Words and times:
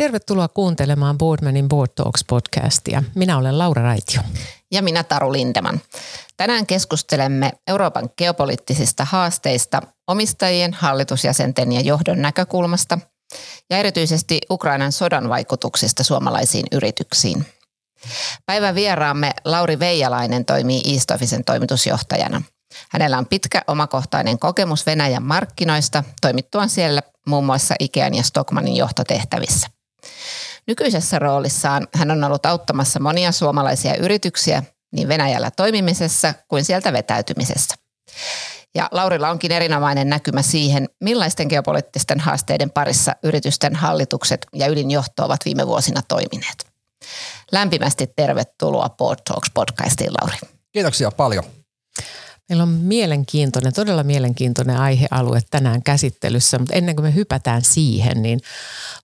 Tervetuloa 0.00 0.48
kuuntelemaan 0.48 1.18
Boardmanin 1.18 1.68
Board 1.68 1.90
Talks 1.94 2.24
podcastia. 2.28 3.02
Minä 3.14 3.38
olen 3.38 3.58
Laura 3.58 3.82
Raitio. 3.82 4.22
Ja 4.72 4.82
minä 4.82 5.04
Taru 5.04 5.32
Lindeman. 5.32 5.80
Tänään 6.36 6.66
keskustelemme 6.66 7.52
Euroopan 7.66 8.10
geopoliittisista 8.16 9.04
haasteista 9.04 9.82
omistajien, 10.06 10.72
hallitusjäsenten 10.74 11.72
ja 11.72 11.80
johdon 11.80 12.22
näkökulmasta 12.22 12.98
ja 13.70 13.78
erityisesti 13.78 14.40
Ukrainan 14.50 14.92
sodan 14.92 15.28
vaikutuksista 15.28 16.04
suomalaisiin 16.04 16.66
yrityksiin. 16.72 17.46
Päivän 18.46 18.74
vieraamme 18.74 19.30
Lauri 19.44 19.78
Veijalainen 19.78 20.44
toimii 20.44 20.82
Eastofisen 20.94 21.44
toimitusjohtajana. 21.44 22.42
Hänellä 22.90 23.18
on 23.18 23.26
pitkä 23.26 23.62
omakohtainen 23.66 24.38
kokemus 24.38 24.86
Venäjän 24.86 25.22
markkinoista, 25.22 26.04
toimittuaan 26.20 26.68
siellä 26.68 27.00
muun 27.26 27.46
muassa 27.46 27.74
Ikean 27.80 28.14
ja 28.14 28.22
Stockmanin 28.22 28.76
johtotehtävissä. 28.76 29.79
Nykyisessä 30.66 31.18
roolissaan 31.18 31.88
hän 31.94 32.10
on 32.10 32.24
ollut 32.24 32.46
auttamassa 32.46 33.00
monia 33.00 33.32
suomalaisia 33.32 33.96
yrityksiä 33.96 34.62
niin 34.92 35.08
Venäjällä 35.08 35.50
toimimisessa 35.50 36.34
kuin 36.48 36.64
sieltä 36.64 36.92
vetäytymisessä. 36.92 37.74
Ja 38.74 38.88
Laurilla 38.92 39.30
onkin 39.30 39.52
erinomainen 39.52 40.08
näkymä 40.08 40.42
siihen, 40.42 40.88
millaisten 41.00 41.46
geopoliittisten 41.48 42.20
haasteiden 42.20 42.70
parissa 42.70 43.12
yritysten 43.22 43.76
hallitukset 43.76 44.46
ja 44.52 44.66
ydinjohto 44.66 45.24
ovat 45.24 45.44
viime 45.44 45.66
vuosina 45.66 46.02
toimineet. 46.08 46.66
Lämpimästi 47.52 48.06
tervetuloa 48.16 48.88
Board 48.88 49.18
Talks 49.28 49.50
podcastiin, 49.54 50.12
Lauri. 50.20 50.36
Kiitoksia 50.72 51.10
paljon. 51.10 51.44
Meillä 52.50 52.62
on 52.62 52.68
mielenkiintoinen, 52.68 53.72
todella 53.72 54.02
mielenkiintoinen 54.02 54.76
aihealue 54.76 55.40
tänään 55.50 55.82
käsittelyssä, 55.82 56.58
mutta 56.58 56.74
ennen 56.74 56.96
kuin 56.96 57.06
me 57.06 57.14
hypätään 57.14 57.62
siihen, 57.64 58.22
niin 58.22 58.40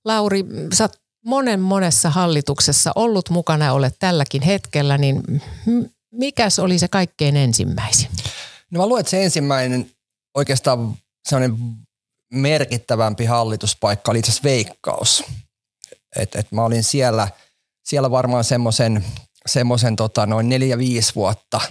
Lauri, 0.05 0.45
sä 0.75 0.85
oot 0.85 1.01
monen 1.25 1.61
monessa 1.61 2.11
hallituksessa 2.11 2.93
ollut 2.95 3.31
mukana 3.31 3.65
ja 3.65 3.73
olet 3.73 3.97
tälläkin 3.99 4.43
hetkellä, 4.43 4.99
niin 4.99 5.23
mikäs 6.13 6.59
oli 6.59 6.79
se 6.79 6.89
kaikkein 6.89 7.37
ensimmäisin? 7.37 8.11
No 8.71 8.81
mä 8.81 8.87
luulen, 8.87 9.01
että 9.01 9.11
se 9.11 9.25
ensimmäinen 9.25 9.91
oikeastaan 10.35 10.97
sellainen 11.29 11.59
merkittävämpi 12.33 13.25
hallituspaikka 13.25 14.11
oli 14.11 14.19
itse 14.19 14.31
asiassa 14.31 14.49
Veikkaus. 14.49 15.25
Et, 16.17 16.35
et 16.35 16.53
mä 16.53 16.65
olin 16.65 16.85
siellä, 16.85 17.29
siellä 17.85 18.11
varmaan 18.11 18.45
semmoisen 18.45 19.05
semmoisen 19.47 19.97
tota, 19.97 20.27
noin 20.27 20.49
neljä, 20.49 20.79
viisi 20.79 21.15
vuotta– 21.15 21.61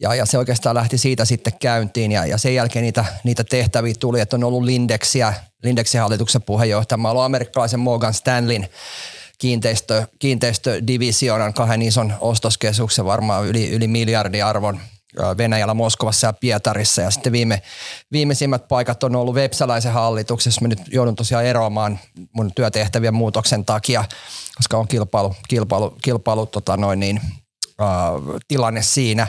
ja, 0.00 0.14
ja 0.14 0.26
se 0.26 0.38
oikeastaan 0.38 0.76
lähti 0.76 0.98
siitä 0.98 1.24
sitten 1.24 1.52
käyntiin 1.60 2.12
ja, 2.12 2.26
ja 2.26 2.38
sen 2.38 2.54
jälkeen 2.54 2.82
niitä, 2.82 3.04
niitä 3.24 3.44
tehtäviä 3.44 3.94
tuli, 4.00 4.20
että 4.20 4.36
on 4.36 4.44
ollut 4.44 4.64
Lindexia, 4.64 5.32
Lindexin 5.62 6.00
hallituksen 6.00 6.42
puheenjohtaja. 6.42 6.98
Mä 6.98 7.10
olen 7.10 7.24
amerikkalaisen 7.24 7.80
Morgan 7.80 8.14
Stanlin 8.14 8.68
kiinteistö, 9.38 10.06
kiinteistödivisionan 10.18 11.54
kahden 11.54 11.82
ison 11.82 12.14
ostoskeskuksen 12.20 13.04
varmaan 13.04 13.46
yli, 13.46 13.70
yli 13.70 13.88
miljardin 13.88 14.44
arvon 14.44 14.80
Venäjällä, 15.38 15.74
Moskovassa 15.74 16.26
ja 16.26 16.32
Pietarissa. 16.32 17.02
Ja 17.02 17.10
sitten 17.10 17.32
viime, 17.32 17.62
viimeisimmät 18.12 18.68
paikat 18.68 19.04
on 19.04 19.16
ollut 19.16 19.34
Vepsäläisen 19.34 19.92
hallituksessa. 19.92 20.60
Mä 20.60 20.68
nyt 20.68 20.82
joudun 20.92 21.16
tosiaan 21.16 21.44
eroamaan 21.44 21.98
mun 22.32 22.54
työtehtävien 22.54 23.14
muutoksen 23.14 23.64
takia, 23.64 24.04
koska 24.56 24.78
on 24.78 24.88
kilpailu, 24.88 25.34
kilpailu, 25.48 25.90
kilpailu 26.02 26.46
tota 26.46 26.76
noin 26.76 27.00
niin, 27.00 27.20
äh, 27.80 27.86
tilanne 28.48 28.82
siinä. 28.82 29.26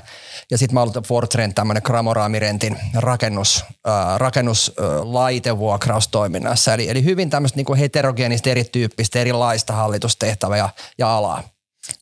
Ja 0.52 0.58
sitten 0.58 0.74
mä 0.74 0.82
ollut 0.82 1.08
Fortren 1.08 1.54
tämmöinen 1.54 1.84
Kramoramirentin 1.84 2.78
rakennus, 2.96 3.66
äh, 3.88 4.18
rakennuslaitevuokraustoiminnassa. 4.18 6.74
Eli, 6.74 6.90
eli 6.90 7.04
hyvin 7.04 7.30
tämmöistä 7.30 7.58
niinku 7.58 7.76
heterogeenistä, 7.76 8.50
erityyppistä, 8.50 9.20
erilaista 9.20 9.74
hallitustehtävää 9.74 10.58
ja, 10.58 10.70
ja 10.98 11.18
alaa. 11.18 11.44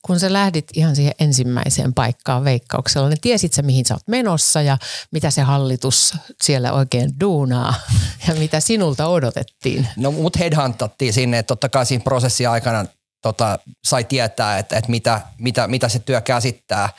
Kun 0.01 0.19
sä 0.19 0.33
lähdit 0.33 0.65
ihan 0.73 0.95
siihen 0.95 1.13
ensimmäiseen 1.19 1.93
paikkaan 1.93 2.43
veikkauksella, 2.43 3.09
niin 3.09 3.21
tiesit 3.21 3.53
sä 3.53 3.61
mihin 3.61 3.85
sä 3.85 3.93
oot 3.93 4.07
menossa 4.07 4.61
ja 4.61 4.77
mitä 5.11 5.31
se 5.31 5.41
hallitus 5.41 6.13
siellä 6.43 6.73
oikein 6.73 7.19
duunaa 7.19 7.73
ja 8.27 8.33
mitä 8.33 8.59
sinulta 8.59 9.07
odotettiin? 9.07 9.87
No 9.97 10.11
mut 10.11 10.39
headhuntattiin 10.39 11.13
sinne, 11.13 11.39
että 11.39 11.47
totta 11.47 11.69
kai 11.69 11.85
siinä 11.85 12.03
prosessin 12.03 12.49
aikana 12.49 12.85
tota, 13.21 13.59
sai 13.87 14.03
tietää, 14.03 14.59
että, 14.59 14.77
että 14.77 14.91
mitä, 14.91 15.21
mitä, 15.37 15.67
mitä 15.67 15.89
se 15.89 15.99
työ 15.99 16.21
käsittää. 16.21 16.89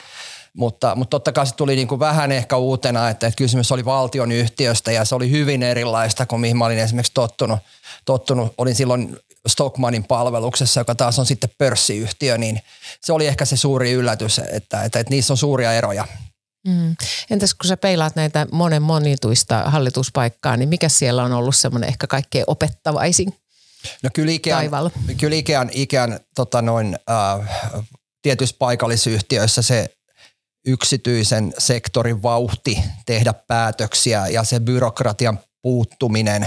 Mutta, 0.56 0.94
mutta 0.94 1.10
totta 1.10 1.32
kai 1.32 1.46
se 1.46 1.54
tuli 1.54 1.76
niin 1.76 1.88
kuin 1.88 1.98
vähän 1.98 2.32
ehkä 2.32 2.56
uutena, 2.56 3.08
että, 3.08 3.26
että 3.26 3.36
kysymys 3.36 3.72
oli 3.72 3.84
valtion 3.84 4.32
yhtiöstä 4.32 4.92
ja 4.92 5.04
se 5.04 5.14
oli 5.14 5.30
hyvin 5.30 5.62
erilaista 5.62 6.26
kuin 6.26 6.40
mihin 6.40 6.56
mä 6.56 6.64
olin 6.64 6.78
esimerkiksi 6.78 7.12
tottunut. 7.14 7.58
tottunut. 8.04 8.54
Olin 8.58 8.74
silloin 8.74 9.16
Stockmanin 9.48 10.04
palveluksessa, 10.04 10.80
joka 10.80 10.94
taas 10.94 11.18
on 11.18 11.26
sitten 11.26 11.50
pörssiyhtiö, 11.58 12.38
niin 12.38 12.60
se 13.00 13.12
oli 13.12 13.26
ehkä 13.26 13.44
se 13.44 13.56
suuri 13.56 13.92
yllätys, 13.92 14.38
että, 14.38 14.82
että, 14.82 15.00
että 15.00 15.10
niissä 15.10 15.32
on 15.32 15.36
suuria 15.36 15.72
eroja. 15.72 16.04
Mm. 16.66 16.96
Entäs 17.30 17.54
kun 17.54 17.68
sä 17.68 17.76
peilaat 17.76 18.16
näitä 18.16 18.46
monen 18.52 18.82
monituista 18.82 19.62
hallituspaikkaa, 19.62 20.56
niin 20.56 20.68
mikä 20.68 20.88
siellä 20.88 21.24
on 21.24 21.32
ollut 21.32 21.56
semmoinen 21.56 21.88
ehkä 21.88 22.06
kaikkein 22.06 22.44
opettavaisin 22.46 23.34
No 24.02 24.10
kyllä 24.14 24.32
Ikean, 24.32 24.70
kyllä 25.20 25.36
Ikean, 25.36 25.70
Ikean 25.72 26.20
tota 26.34 26.62
noin, 26.62 26.98
äh, 27.10 27.48
tietyissä 28.22 28.56
paikallisyhtiöissä 28.58 29.62
se 29.62 29.86
yksityisen 30.66 31.52
sektorin 31.58 32.22
vauhti 32.22 32.78
tehdä 33.06 33.32
päätöksiä 33.32 34.26
ja 34.26 34.44
se 34.44 34.60
byrokratian 34.60 35.38
puuttuminen 35.62 36.46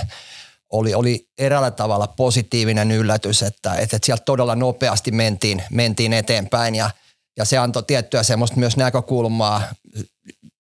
oli, 0.72 0.94
oli 0.94 1.28
eräällä 1.38 1.72
tavalla 1.72 2.08
positiivinen 2.08 2.92
yllätys, 2.92 3.44
että, 3.44 3.76
että 3.76 4.00
sieltä 4.04 4.24
todella 4.26 4.56
nopeasti 4.56 5.12
mentiin, 5.12 5.64
mentiin 5.72 6.14
eteenpäin 6.14 6.76
ja, 6.76 6.90
ja 7.38 7.46
se 7.46 7.58
antoi 7.58 7.84
tiettyä 7.84 8.24
semmoista 8.24 8.58
myös 8.58 8.78
näkökulmaa 8.78 9.64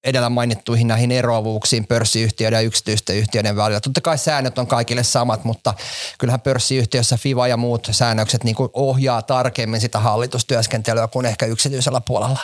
edellä 0.03 0.29
mainittuihin 0.29 0.87
näihin 0.87 1.11
eroavuuksiin 1.11 1.87
pörssiyhtiöiden 1.87 2.57
ja 2.57 2.61
yksityisten 2.61 3.15
yhtiöiden 3.15 3.55
välillä. 3.55 3.79
Totta 3.79 4.01
kai 4.01 4.17
säännöt 4.17 4.57
on 4.57 4.67
kaikille 4.67 5.03
samat, 5.03 5.43
mutta 5.43 5.73
kyllähän 6.17 6.41
pörssiyhtiössä 6.41 7.17
FIVA 7.17 7.47
ja 7.47 7.57
muut 7.57 7.87
säännökset 7.91 8.43
niin 8.43 8.55
ohjaa 8.73 9.21
tarkemmin 9.21 9.81
sitä 9.81 9.99
hallitustyöskentelyä 9.99 11.07
kuin 11.07 11.25
ehkä 11.25 11.45
yksityisellä 11.45 12.01
puolella. 12.07 12.39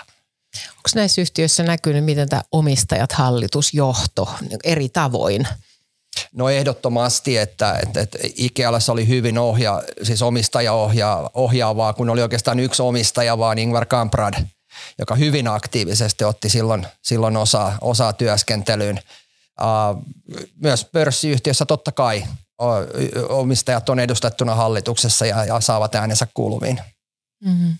Onko 0.70 0.90
näissä 0.96 1.22
yhtiöissä 1.22 1.64
näkynyt, 1.64 2.06
miten 2.06 2.30
tämä 2.30 2.42
omistajat, 2.52 3.12
hallitus, 3.12 3.74
johto 3.74 4.30
eri 4.64 4.90
tavoin? 4.90 5.48
No 6.34 6.50
ehdottomasti, 6.50 7.38
että, 7.38 7.80
että, 7.84 8.02
että 8.02 8.18
Ikealla 8.36 8.80
oli 8.88 9.08
hyvin 9.08 9.38
ohja, 9.38 9.84
siis 10.04 10.22
omistaja 10.22 10.74
ohjaa, 10.74 11.30
ohjaavaa, 11.34 11.94
kun 11.94 12.10
oli 12.10 12.22
oikeastaan 12.22 12.60
yksi 12.60 12.82
omistaja, 12.82 13.38
vaan 13.38 13.58
Ingvar 13.58 13.86
Kamprad– 13.86 14.34
joka 15.00 15.16
hyvin 15.16 15.48
aktiivisesti 15.48 16.24
otti 16.24 16.50
silloin, 16.50 16.88
silloin 17.02 17.38
osaa, 17.38 17.78
osaa 17.82 18.14
työskentelyyn. 18.14 19.00
myös 20.64 20.86
pörssiyhtiössä 20.86 21.66
totta 21.66 21.92
kai 21.92 22.24
omistajat 23.30 23.90
on 23.90 24.00
edustettuna 24.00 24.56
hallituksessa 24.56 25.26
ja, 25.26 25.46
ja 25.46 25.60
saavat 25.60 25.96
äänensä 25.96 26.28
kuuluviin. 26.34 26.82
Mm-hmm. 27.46 27.78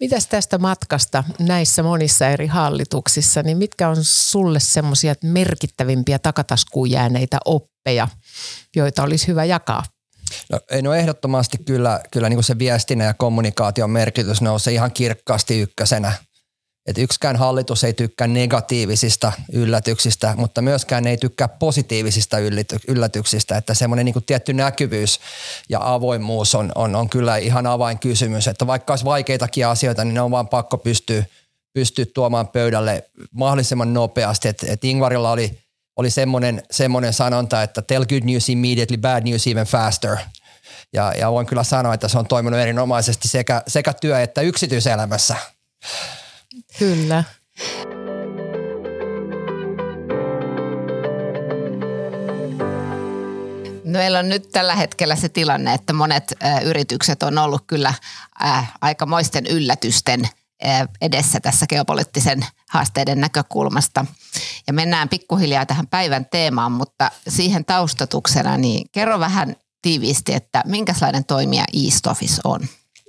Mitäs 0.00 0.26
tästä 0.26 0.58
matkasta 0.58 1.24
näissä 1.38 1.82
monissa 1.82 2.28
eri 2.28 2.46
hallituksissa, 2.46 3.42
niin 3.42 3.58
mitkä 3.58 3.88
on 3.88 3.96
sulle 4.02 4.60
semmoisia 4.60 5.14
merkittävimpiä 5.24 6.18
takataskuun 6.18 6.90
jääneitä 6.90 7.38
oppeja, 7.44 8.08
joita 8.76 9.02
olisi 9.02 9.26
hyvä 9.26 9.44
jakaa 9.44 9.84
No, 10.50 10.60
no 10.82 10.94
ehdottomasti 10.94 11.58
kyllä, 11.58 12.00
kyllä 12.10 12.28
niin 12.28 12.36
kuin 12.36 12.44
se 12.44 12.58
viestinnän 12.58 13.06
ja 13.06 13.14
kommunikaation 13.14 13.90
merkitys 13.90 14.42
nousee 14.42 14.72
ihan 14.72 14.92
kirkkaasti 14.92 15.60
ykkösenä. 15.60 16.12
Et 16.86 16.98
yksikään 16.98 17.36
hallitus 17.36 17.84
ei 17.84 17.92
tykkää 17.92 18.26
negatiivisista 18.26 19.32
yllätyksistä, 19.52 20.34
mutta 20.36 20.62
myöskään 20.62 21.06
ei 21.06 21.16
tykkää 21.16 21.48
positiivisista 21.48 22.36
yllätyksistä. 22.88 23.56
Että 23.56 23.74
semmoinen 23.74 24.04
niin 24.04 24.24
tietty 24.26 24.52
näkyvyys 24.52 25.20
ja 25.68 25.78
avoimuus 25.82 26.54
on, 26.54 26.72
on, 26.74 26.96
on 26.96 27.08
kyllä 27.08 27.36
ihan 27.36 27.66
avainkysymys. 27.66 28.48
Että 28.48 28.66
vaikka 28.66 28.92
olisi 28.92 29.04
vaikeitakin 29.04 29.66
asioita, 29.66 30.04
niin 30.04 30.14
ne 30.14 30.20
on 30.20 30.30
vaan 30.30 30.48
pakko 30.48 30.78
pystyä, 30.78 31.24
pystyä 31.74 32.04
tuomaan 32.14 32.48
pöydälle 32.48 33.04
mahdollisimman 33.34 33.94
nopeasti. 33.94 34.48
Et, 34.48 34.64
et 34.68 34.84
Ingvarilla 34.84 35.30
oli– 35.30 35.58
oli 35.98 36.10
semmoinen, 36.10 36.62
semmoinen 36.70 37.12
sanonta, 37.12 37.62
että 37.62 37.82
tell 37.82 38.04
good 38.04 38.22
news 38.24 38.48
immediately, 38.48 38.96
bad 38.96 39.22
news 39.22 39.46
even 39.46 39.66
faster. 39.66 40.16
Ja, 40.92 41.12
ja 41.12 41.32
voin 41.32 41.46
kyllä 41.46 41.62
sanoa, 41.62 41.94
että 41.94 42.08
se 42.08 42.18
on 42.18 42.26
toiminut 42.26 42.60
erinomaisesti 42.60 43.28
sekä, 43.28 43.62
sekä 43.66 43.92
työ- 43.92 44.20
että 44.20 44.40
yksityiselämässä. 44.40 45.36
Kyllä. 46.78 47.24
No 53.84 53.92
meillä 53.98 54.18
on 54.18 54.28
nyt 54.28 54.48
tällä 54.52 54.76
hetkellä 54.76 55.16
se 55.16 55.28
tilanne, 55.28 55.74
että 55.74 55.92
monet 55.92 56.34
ä, 56.42 56.60
yritykset 56.60 57.22
on 57.22 57.38
ollut 57.38 57.64
kyllä 57.66 57.94
ä, 58.44 58.64
aikamoisten 58.80 59.46
yllätysten 59.46 60.28
edessä 61.00 61.40
tässä 61.40 61.66
geopoliittisen 61.66 62.46
haasteiden 62.70 63.20
näkökulmasta. 63.20 64.06
Ja 64.66 64.72
mennään 64.72 65.08
pikkuhiljaa 65.08 65.66
tähän 65.66 65.86
päivän 65.86 66.26
teemaan, 66.26 66.72
mutta 66.72 67.10
siihen 67.28 67.64
taustatuksena, 67.64 68.56
niin 68.56 68.88
kerro 68.92 69.20
vähän 69.20 69.56
tiiviisti, 69.82 70.34
että 70.34 70.62
minkälainen 70.66 71.24
toimija 71.24 71.64
East 71.84 72.06
Office 72.06 72.40
on? 72.44 72.60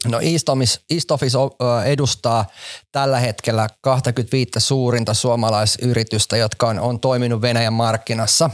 No 0.06 0.20
East 0.20 0.50
Office, 0.50 0.80
East 0.90 1.12
Office 1.12 1.38
edustaa 1.86 2.46
tällä 2.92 3.20
hetkellä 3.20 3.68
25 3.82 4.52
suurinta 4.58 5.14
suomalaisyritystä, 5.14 6.38
jotka 6.38 6.68
on, 6.68 6.80
on 6.80 7.00
toiminut 7.00 7.42
Venäjän 7.42 7.74
markkinassa 7.74 8.50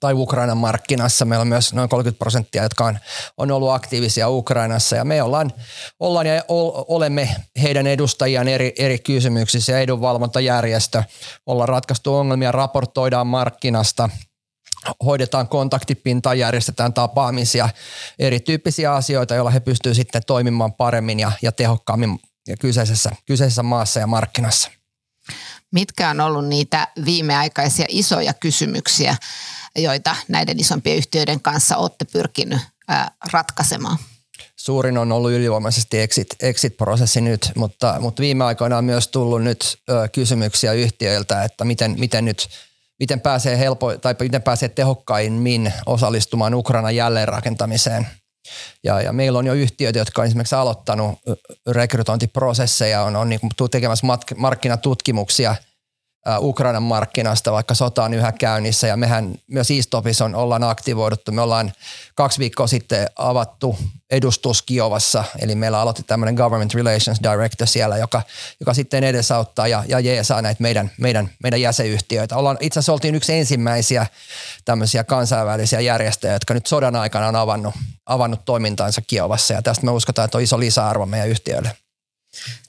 tai 0.00 0.14
Ukrainan 0.14 0.56
markkinassa. 0.56 1.24
Meillä 1.24 1.42
on 1.42 1.48
myös 1.48 1.74
noin 1.74 1.88
30 1.88 2.18
prosenttia, 2.18 2.62
jotka 2.62 2.84
on, 2.84 2.98
on 3.36 3.50
ollut 3.50 3.70
aktiivisia 3.70 4.28
Ukrainassa 4.28 4.96
ja 4.96 5.04
me 5.04 5.22
ollaan, 5.22 5.52
ollaan 6.00 6.26
ja 6.26 6.44
olemme 6.88 7.36
heidän 7.62 7.86
edustajiaan 7.86 8.48
eri, 8.48 8.72
eri 8.78 8.98
kysymyksissä 8.98 9.72
ja 9.72 9.78
edunvalvontajärjestö. 9.78 11.02
Ollaan 11.46 11.68
ratkaistu 11.68 12.14
ongelmia, 12.14 12.52
raportoidaan 12.52 13.26
markkinasta– 13.26 14.08
hoidetaan 15.04 15.48
kontaktipintaa, 15.48 16.34
järjestetään 16.34 16.94
tapaamisia, 16.94 17.68
erityyppisiä 18.18 18.94
asioita, 18.94 19.34
joilla 19.34 19.50
he 19.50 19.60
pystyvät 19.60 19.96
sitten 19.96 20.22
toimimaan 20.26 20.72
paremmin 20.72 21.20
ja, 21.20 21.32
ja 21.42 21.52
tehokkaammin 21.52 22.20
kyseisessä, 22.60 23.10
kyseisessä 23.26 23.62
maassa 23.62 24.00
ja 24.00 24.06
markkinassa. 24.06 24.70
Mitkä 25.72 26.10
on 26.10 26.20
ollut 26.20 26.46
niitä 26.46 26.88
viimeaikaisia 27.04 27.86
isoja 27.88 28.34
kysymyksiä, 28.34 29.16
joita 29.76 30.16
näiden 30.28 30.60
isompien 30.60 30.96
yhtiöiden 30.96 31.40
kanssa 31.40 31.76
olette 31.76 32.04
pyrkinyt 32.04 32.60
ratkaisemaan? 33.32 33.98
Suurin 34.56 34.98
on 34.98 35.12
ollut 35.12 35.30
ylivoimaisesti 35.30 36.00
exit, 36.00 36.28
exit-prosessi 36.40 37.20
nyt, 37.20 37.52
mutta, 37.56 37.96
mutta 38.00 38.20
viime 38.20 38.44
aikoina 38.44 38.78
on 38.78 38.84
myös 38.84 39.08
tullut 39.08 39.42
nyt 39.42 39.78
kysymyksiä 40.12 40.72
yhtiöiltä, 40.72 41.44
että 41.44 41.64
miten, 41.64 41.94
miten 41.98 42.24
nyt– 42.24 42.48
miten 42.98 43.20
pääsee 43.20 43.58
helpo, 43.58 43.98
tai 43.98 44.14
miten 44.20 44.42
pääsee 44.42 44.68
tehokkaimmin 44.68 45.72
osallistumaan 45.86 46.54
Ukrainan 46.54 46.96
jälleenrakentamiseen. 46.96 48.06
Ja, 48.84 49.00
ja 49.00 49.12
meillä 49.12 49.38
on 49.38 49.46
jo 49.46 49.54
yhtiöitä, 49.54 49.98
jotka 49.98 50.22
on 50.22 50.26
esimerkiksi 50.26 50.54
aloittanut 50.54 51.18
rekrytointiprosesseja, 51.70 53.02
on, 53.02 53.16
on 53.16 53.28
niin 53.28 53.40
tekemässä 53.70 54.06
markkinatutkimuksia– 54.36 55.56
Ukrainan 56.38 56.82
markkinasta, 56.82 57.52
vaikka 57.52 57.74
sota 57.74 58.04
on 58.04 58.14
yhä 58.14 58.32
käynnissä 58.32 58.86
ja 58.86 58.96
mehän 58.96 59.34
myös 59.46 59.70
Eastopis 59.70 60.20
on, 60.20 60.34
ollaan 60.34 60.64
aktivoiduttu. 60.64 61.32
Me 61.32 61.40
ollaan 61.40 61.72
kaksi 62.14 62.38
viikkoa 62.38 62.66
sitten 62.66 63.06
avattu 63.16 63.78
edustus 64.10 64.62
Kiovassa, 64.62 65.24
eli 65.38 65.54
meillä 65.54 65.80
aloitti 65.80 66.02
tämmöinen 66.02 66.34
Government 66.34 66.74
Relations 66.74 67.20
Director 67.22 67.66
siellä, 67.66 67.96
joka, 67.96 68.22
joka 68.60 68.74
sitten 68.74 69.04
edesauttaa 69.04 69.68
ja, 69.68 69.84
ja 69.88 70.00
jeesaa 70.00 70.42
näitä 70.42 70.62
meidän, 70.62 70.90
meidän, 70.98 71.30
meidän 71.42 71.60
jäsenyhtiöitä. 71.60 72.36
Ollaan, 72.36 72.56
itse 72.60 72.78
asiassa 72.78 72.92
oltiin 72.92 73.14
yksi 73.14 73.32
ensimmäisiä 73.32 74.06
tämmöisiä 74.64 75.04
kansainvälisiä 75.04 75.80
järjestöjä, 75.80 76.32
jotka 76.32 76.54
nyt 76.54 76.66
sodan 76.66 76.96
aikana 76.96 77.28
on 77.28 77.36
avannut, 77.36 77.74
avannut 78.06 78.44
toimintaansa 78.44 79.00
Kiovassa 79.00 79.54
ja 79.54 79.62
tästä 79.62 79.86
me 79.86 79.90
uskotaan, 79.90 80.24
että 80.24 80.38
on 80.38 80.44
iso 80.44 80.60
lisäarvo 80.60 81.06
meidän 81.06 81.28
yhtiöille. 81.28 81.83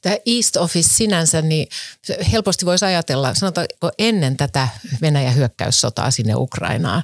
Tämä 0.01 0.15
East 0.25 0.57
Office 0.57 0.89
sinänsä, 0.89 1.41
niin 1.41 1.67
helposti 2.31 2.65
voisi 2.65 2.85
ajatella, 2.85 3.33
sanotaanko 3.33 3.91
ennen 3.99 4.37
tätä 4.37 4.67
Venäjän 5.01 5.35
hyökkäyssotaa 5.35 6.11
sinne 6.11 6.35
Ukrainaan, 6.35 7.03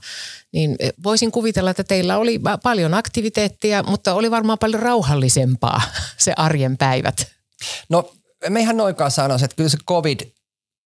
niin 0.52 0.76
voisin 1.04 1.32
kuvitella, 1.32 1.72
että 1.72 1.84
teillä 1.84 2.18
oli 2.18 2.40
paljon 2.64 2.94
aktiviteettia, 2.94 3.84
mutta 3.84 4.14
oli 4.14 4.32
varmaan 4.32 4.60
paljon 4.60 4.82
rauhallisempaa 4.82 5.82
se 6.18 6.34
arjen 6.38 6.78
päivät. 6.78 7.28
No 7.90 8.14
me 8.50 8.60
ihan 8.60 8.78
noinkaan 8.78 9.12
sanoisi, 9.12 9.46
että 9.46 9.56
kyllä 9.56 9.70
se 9.70 9.78
COVID, 9.88 10.20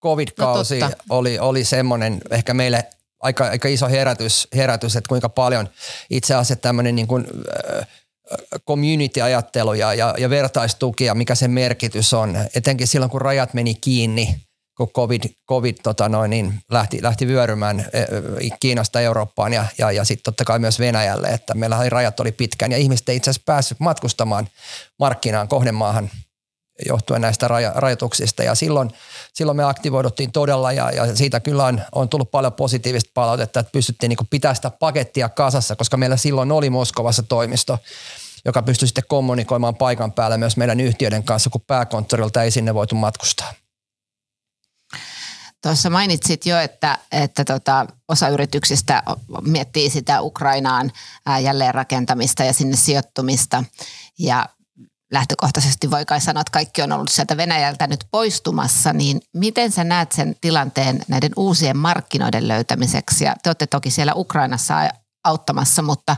COVID-kausi 0.04 0.80
no 0.80 0.89
oli, 1.10 1.39
oli 1.39 1.63
semmoinen 1.63 2.21
ehkä 2.31 2.54
meille 2.54 2.89
aika, 3.19 3.48
aika 3.48 3.68
iso 3.68 3.89
herätys, 3.89 4.48
herätys, 4.56 4.95
että 4.95 5.10
kuinka 5.10 5.30
paljon 5.30 5.69
itse 6.10 6.36
asiassa 6.36 6.56
tämmöinen 6.56 6.95
niin 6.95 7.07
kuin, 7.07 7.25
äh, 7.80 7.88
community-ajattelu 8.68 9.74
ja, 9.74 9.94
ja, 9.94 10.16
ja 10.18 10.30
vertaistuki 10.30 11.06
ja 11.06 11.16
mikä 11.16 11.36
sen 11.36 11.51
merkitys 11.51 12.13
on, 12.13 12.38
etenkin 12.56 12.88
silloin 12.88 13.12
kun 13.12 13.22
rajat 13.22 13.54
meni 13.54 13.75
kiinni, 13.75 14.36
kun 14.77 14.89
COVID, 14.95 15.24
COVID 15.50 15.75
tota 15.83 16.10
noin, 16.10 16.30
niin 16.30 16.54
lähti, 16.72 17.04
lähti 17.04 17.27
vyörymään 17.27 17.80
e, 17.80 18.01
Kiinasta 18.60 19.01
Eurooppaan 19.01 19.54
ja, 19.54 19.66
ja, 19.77 19.92
ja 19.92 20.04
sitten 20.04 20.24
totta 20.24 20.45
kai 20.45 20.60
myös 20.60 20.80
Venäjälle, 20.80 21.27
että 21.27 21.54
meillä 21.54 21.89
rajat 21.89 22.19
oli 22.19 22.31
pitkään 22.31 22.72
ja 22.72 22.77
ihmiset 22.77 23.10
ei 23.10 23.16
itse 23.16 23.30
asiassa 23.30 23.45
päässyt 23.45 23.80
matkustamaan 23.80 24.48
markkinaan 25.00 25.48
kohdemaahan 25.48 26.10
johtuen 26.88 27.22
näistä 27.22 27.48
raja, 27.48 27.72
rajoituksista 27.75 28.44
ja 28.44 28.56
silloin, 28.56 28.89
silloin 29.33 29.56
me 29.56 29.63
aktivoiduttiin 29.63 30.31
todella 30.31 30.72
ja, 30.72 30.92
ja 30.92 31.16
siitä 31.16 31.39
kyllä 31.39 31.66
on, 31.66 31.81
on 31.92 32.10
tullut 32.10 32.31
paljon 32.31 32.54
positiivista 32.54 33.12
palautetta, 33.13 33.60
että 33.60 33.72
pystyttiin 33.72 34.10
niin 34.10 34.27
pitämään 34.30 34.56
sitä 34.56 34.69
pakettia 34.69 35.30
kasassa, 35.30 35.75
koska 35.75 35.98
meillä 35.98 36.18
silloin 36.18 36.51
oli 36.51 36.69
Moskovassa 36.69 37.24
toimisto, 37.24 37.77
joka 38.45 38.62
pystyi 38.62 38.88
sitten 38.88 39.04
kommunikoimaan 39.07 39.75
paikan 39.75 40.12
päällä 40.12 40.38
myös 40.38 40.57
meidän 40.57 40.80
yhtiöiden 40.80 41.24
kanssa, 41.24 41.50
kun 41.50 41.62
pääkonttorilta 41.62 42.44
ei 42.44 42.51
sinne 42.51 42.74
voitu 42.74 42.95
matkustaa. 42.95 43.54
Tuossa 45.66 45.89
mainitsit 45.89 46.45
jo, 46.45 46.60
että, 46.60 46.98
että 47.12 47.45
tota, 47.45 47.86
osa 48.07 48.30
yrityksistä 48.30 49.04
miettii 49.42 49.89
sitä 49.89 50.21
Ukrainaan 50.21 50.92
jälleenrakentamista 51.42 52.44
ja 52.44 52.54
sinne 52.54 52.78
sijoittumista. 52.78 53.63
Ja 54.19 54.50
lähtökohtaisesti 55.12 55.92
voi 55.92 56.06
kai 56.06 56.22
sanoa, 56.22 56.42
että 56.42 56.52
kaikki 56.52 56.81
on 56.81 56.92
ollut 56.92 57.10
sieltä 57.10 57.38
Venäjältä 57.38 57.88
nyt 57.88 58.06
poistumassa, 58.12 58.94
niin 58.94 59.22
miten 59.34 59.72
sä 59.72 59.84
näet 59.84 60.12
sen 60.12 60.36
tilanteen 60.42 61.02
näiden 61.07 61.31
uusien 61.36 61.78
markkinoiden 61.78 62.48
löytämiseksi? 62.48 63.24
Ja 63.24 63.36
te 63.44 63.50
olette 63.50 63.68
toki 63.68 63.92
siellä 63.92 64.13
Ukrainassa 64.16 64.75
auttamassa, 65.24 65.81
mutta, 65.81 66.16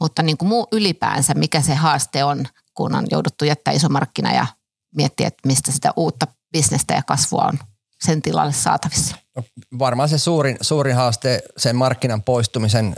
mutta 0.00 0.22
niin 0.22 0.36
kuin 0.36 0.48
muu 0.48 0.66
ylipäänsä, 0.72 1.34
mikä 1.34 1.60
se 1.60 1.74
haaste 1.74 2.24
on, 2.24 2.44
kun 2.74 2.94
on 2.94 3.06
jouduttu 3.10 3.44
jättää 3.44 3.74
iso 3.74 3.88
markkina 3.88 4.32
ja 4.32 4.46
miettiä, 4.96 5.26
että 5.26 5.48
mistä 5.48 5.72
sitä 5.72 5.92
uutta 5.96 6.26
bisnestä 6.52 6.94
ja 6.94 7.02
kasvua 7.02 7.42
on 7.42 7.58
sen 8.04 8.22
tilalle 8.22 8.52
saatavissa? 8.52 9.16
No, 9.36 9.42
varmaan 9.78 10.08
se 10.08 10.18
suurin, 10.18 10.56
suurin 10.60 10.96
haaste 10.96 11.42
sen 11.56 11.76
markkinan 11.76 12.22
poistumisen 12.22 12.94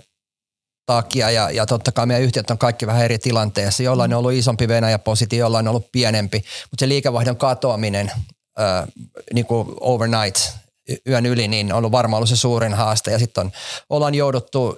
takia 0.86 1.30
ja, 1.30 1.50
ja 1.50 1.66
totta 1.66 1.92
kai 1.92 2.06
meidän 2.06 2.22
yhtiöt 2.22 2.50
on 2.50 2.58
kaikki 2.58 2.86
vähän 2.86 3.04
eri 3.04 3.18
tilanteessa. 3.18 3.82
Jollain 3.82 4.14
on 4.14 4.18
ollut 4.18 4.32
isompi 4.32 4.68
Venäjä-positio, 4.68 5.38
jollain 5.38 5.68
on 5.68 5.70
ollut 5.70 5.92
pienempi, 5.92 6.44
mutta 6.70 6.82
se 6.82 6.88
liikevaihdon 6.88 7.36
katoaminen 7.36 8.12
äh, 8.60 8.86
niin 9.32 9.46
kuin 9.46 9.68
overnight 9.80 10.63
yön 11.08 11.26
yli, 11.26 11.48
niin 11.48 11.72
on 11.72 11.92
varmaan 11.92 12.18
ollut 12.18 12.28
se 12.28 12.36
suurin 12.36 12.74
haaste. 12.74 13.10
Ja 13.10 13.18
sitten 13.18 13.52
ollaan 13.90 14.14
jouduttu 14.14 14.76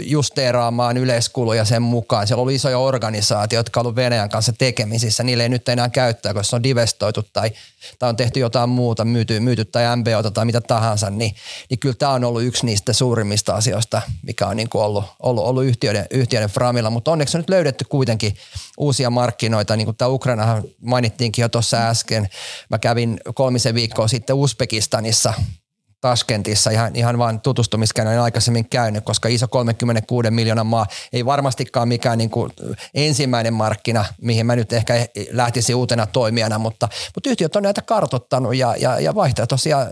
justeeraamaan 0.00 0.96
yleiskuluja 0.96 1.64
sen 1.64 1.82
mukaan. 1.82 2.26
Siellä 2.26 2.40
ollut 2.40 2.54
isoja 2.54 2.78
organisaatioita, 2.78 3.68
jotka 3.68 3.80
on 3.80 3.86
ollut 3.86 3.96
Venäjän 3.96 4.28
kanssa 4.28 4.52
tekemisissä. 4.52 5.22
Niille 5.22 5.42
ei 5.42 5.48
nyt 5.48 5.68
enää 5.68 5.88
käyttää, 5.88 6.34
koska 6.34 6.50
se 6.50 6.56
on 6.56 6.62
divestoitu 6.62 7.22
tai, 7.32 7.50
tai 7.98 8.08
on 8.08 8.16
tehty 8.16 8.40
jotain 8.40 8.68
muuta, 8.68 9.04
myyty, 9.04 9.40
myyty 9.40 9.64
tai 9.64 9.96
MBOta 9.96 10.30
tai 10.30 10.44
mitä 10.44 10.60
tahansa. 10.60 11.10
Niin, 11.10 11.34
niin 11.70 11.78
kyllä 11.78 11.96
tämä 11.98 12.12
on 12.12 12.24
ollut 12.24 12.42
yksi 12.42 12.66
niistä 12.66 12.92
suurimmista 12.92 13.54
asioista, 13.54 14.02
mikä 14.22 14.46
on 14.46 14.56
niin 14.56 14.68
kuin 14.68 14.82
ollut, 14.82 15.04
ollut, 15.22 15.44
ollut 15.44 15.64
yhtiöiden, 15.64 16.06
yhtiöiden 16.10 16.50
framilla. 16.50 16.90
Mutta 16.90 17.10
onneksi 17.10 17.36
on 17.36 17.40
nyt 17.40 17.50
löydetty 17.50 17.84
kuitenkin 17.84 18.36
uusia 18.78 19.10
markkinoita. 19.10 19.76
Niin 19.76 19.84
kuin 19.84 19.96
tämä 19.96 20.08
Ukrainahan 20.08 20.62
mainittiinkin 20.80 21.42
jo 21.42 21.48
tuossa 21.48 21.88
äsken. 21.88 22.28
Mä 22.70 22.78
kävin 22.78 23.20
kolmisen 23.34 23.74
viikkoa 23.74 24.08
sitten 24.08 24.36
Uzbekistanissa 24.36 25.27
Taskentissa, 25.32 25.58
Taskentissa 26.00 26.70
ihan, 26.70 26.96
ihan 26.96 27.18
vain 27.18 27.40
tutustumiskäyn 27.40 28.08
en 28.08 28.20
aikaisemmin 28.20 28.68
käynyt, 28.68 29.04
koska 29.04 29.28
iso 29.28 29.48
36 29.48 30.30
miljoonan 30.30 30.66
maa 30.66 30.86
ei 31.12 31.24
varmastikaan 31.24 31.88
mikään 31.88 32.18
niin 32.18 32.30
kuin 32.30 32.52
ensimmäinen 32.94 33.54
markkina, 33.54 34.04
mihin 34.20 34.46
mä 34.46 34.56
nyt 34.56 34.72
ehkä 34.72 34.94
lähtisin 35.30 35.76
uutena 35.76 36.06
toimijana, 36.06 36.58
mutta, 36.58 36.88
mutta 37.14 37.30
yhtiöt 37.30 37.56
on 37.56 37.62
näitä 37.62 37.82
kartottanut 37.82 38.56
ja, 38.56 38.76
ja, 38.76 39.00
ja 39.00 39.14
vaihtoehtoisia, 39.14 39.86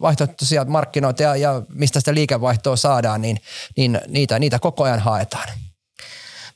vaihtoehtoisia 0.00 0.64
markkinoita 0.64 1.22
ja, 1.22 1.36
ja 1.36 1.62
mistä 1.68 2.00
sitä 2.00 2.14
liikevaihtoa 2.14 2.76
saadaan, 2.76 3.22
niin, 3.22 3.36
niin 3.76 4.00
niitä, 4.08 4.38
niitä 4.38 4.58
koko 4.58 4.84
ajan 4.84 5.00
haetaan. 5.00 5.48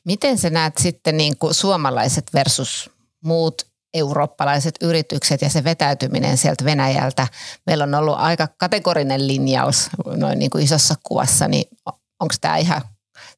Miten 0.05 0.38
sä 0.38 0.50
näet 0.50 0.78
sitten 0.78 1.16
niin 1.16 1.38
kuin 1.38 1.55
suomalaiset 1.55 2.25
versus 2.35 2.90
muut 3.25 3.66
eurooppalaiset 3.97 4.75
yritykset 4.81 5.43
ja 5.43 5.50
se 5.50 5.65
vetäytyminen 5.65 6.37
sieltä 6.37 6.65
Venäjältä. 6.65 7.29
Meillä 7.67 7.85
on 7.85 7.95
ollut 7.95 8.19
aika 8.19 8.49
kategorinen 8.59 9.26
linjaus 9.26 9.91
noin 10.07 10.38
niin 10.38 10.50
kuin 10.50 10.65
isossa 10.65 10.95
kuvassa, 11.03 11.49
niin 11.49 11.65
onko 12.21 12.35
tämä 12.41 12.57
ihan 12.57 12.83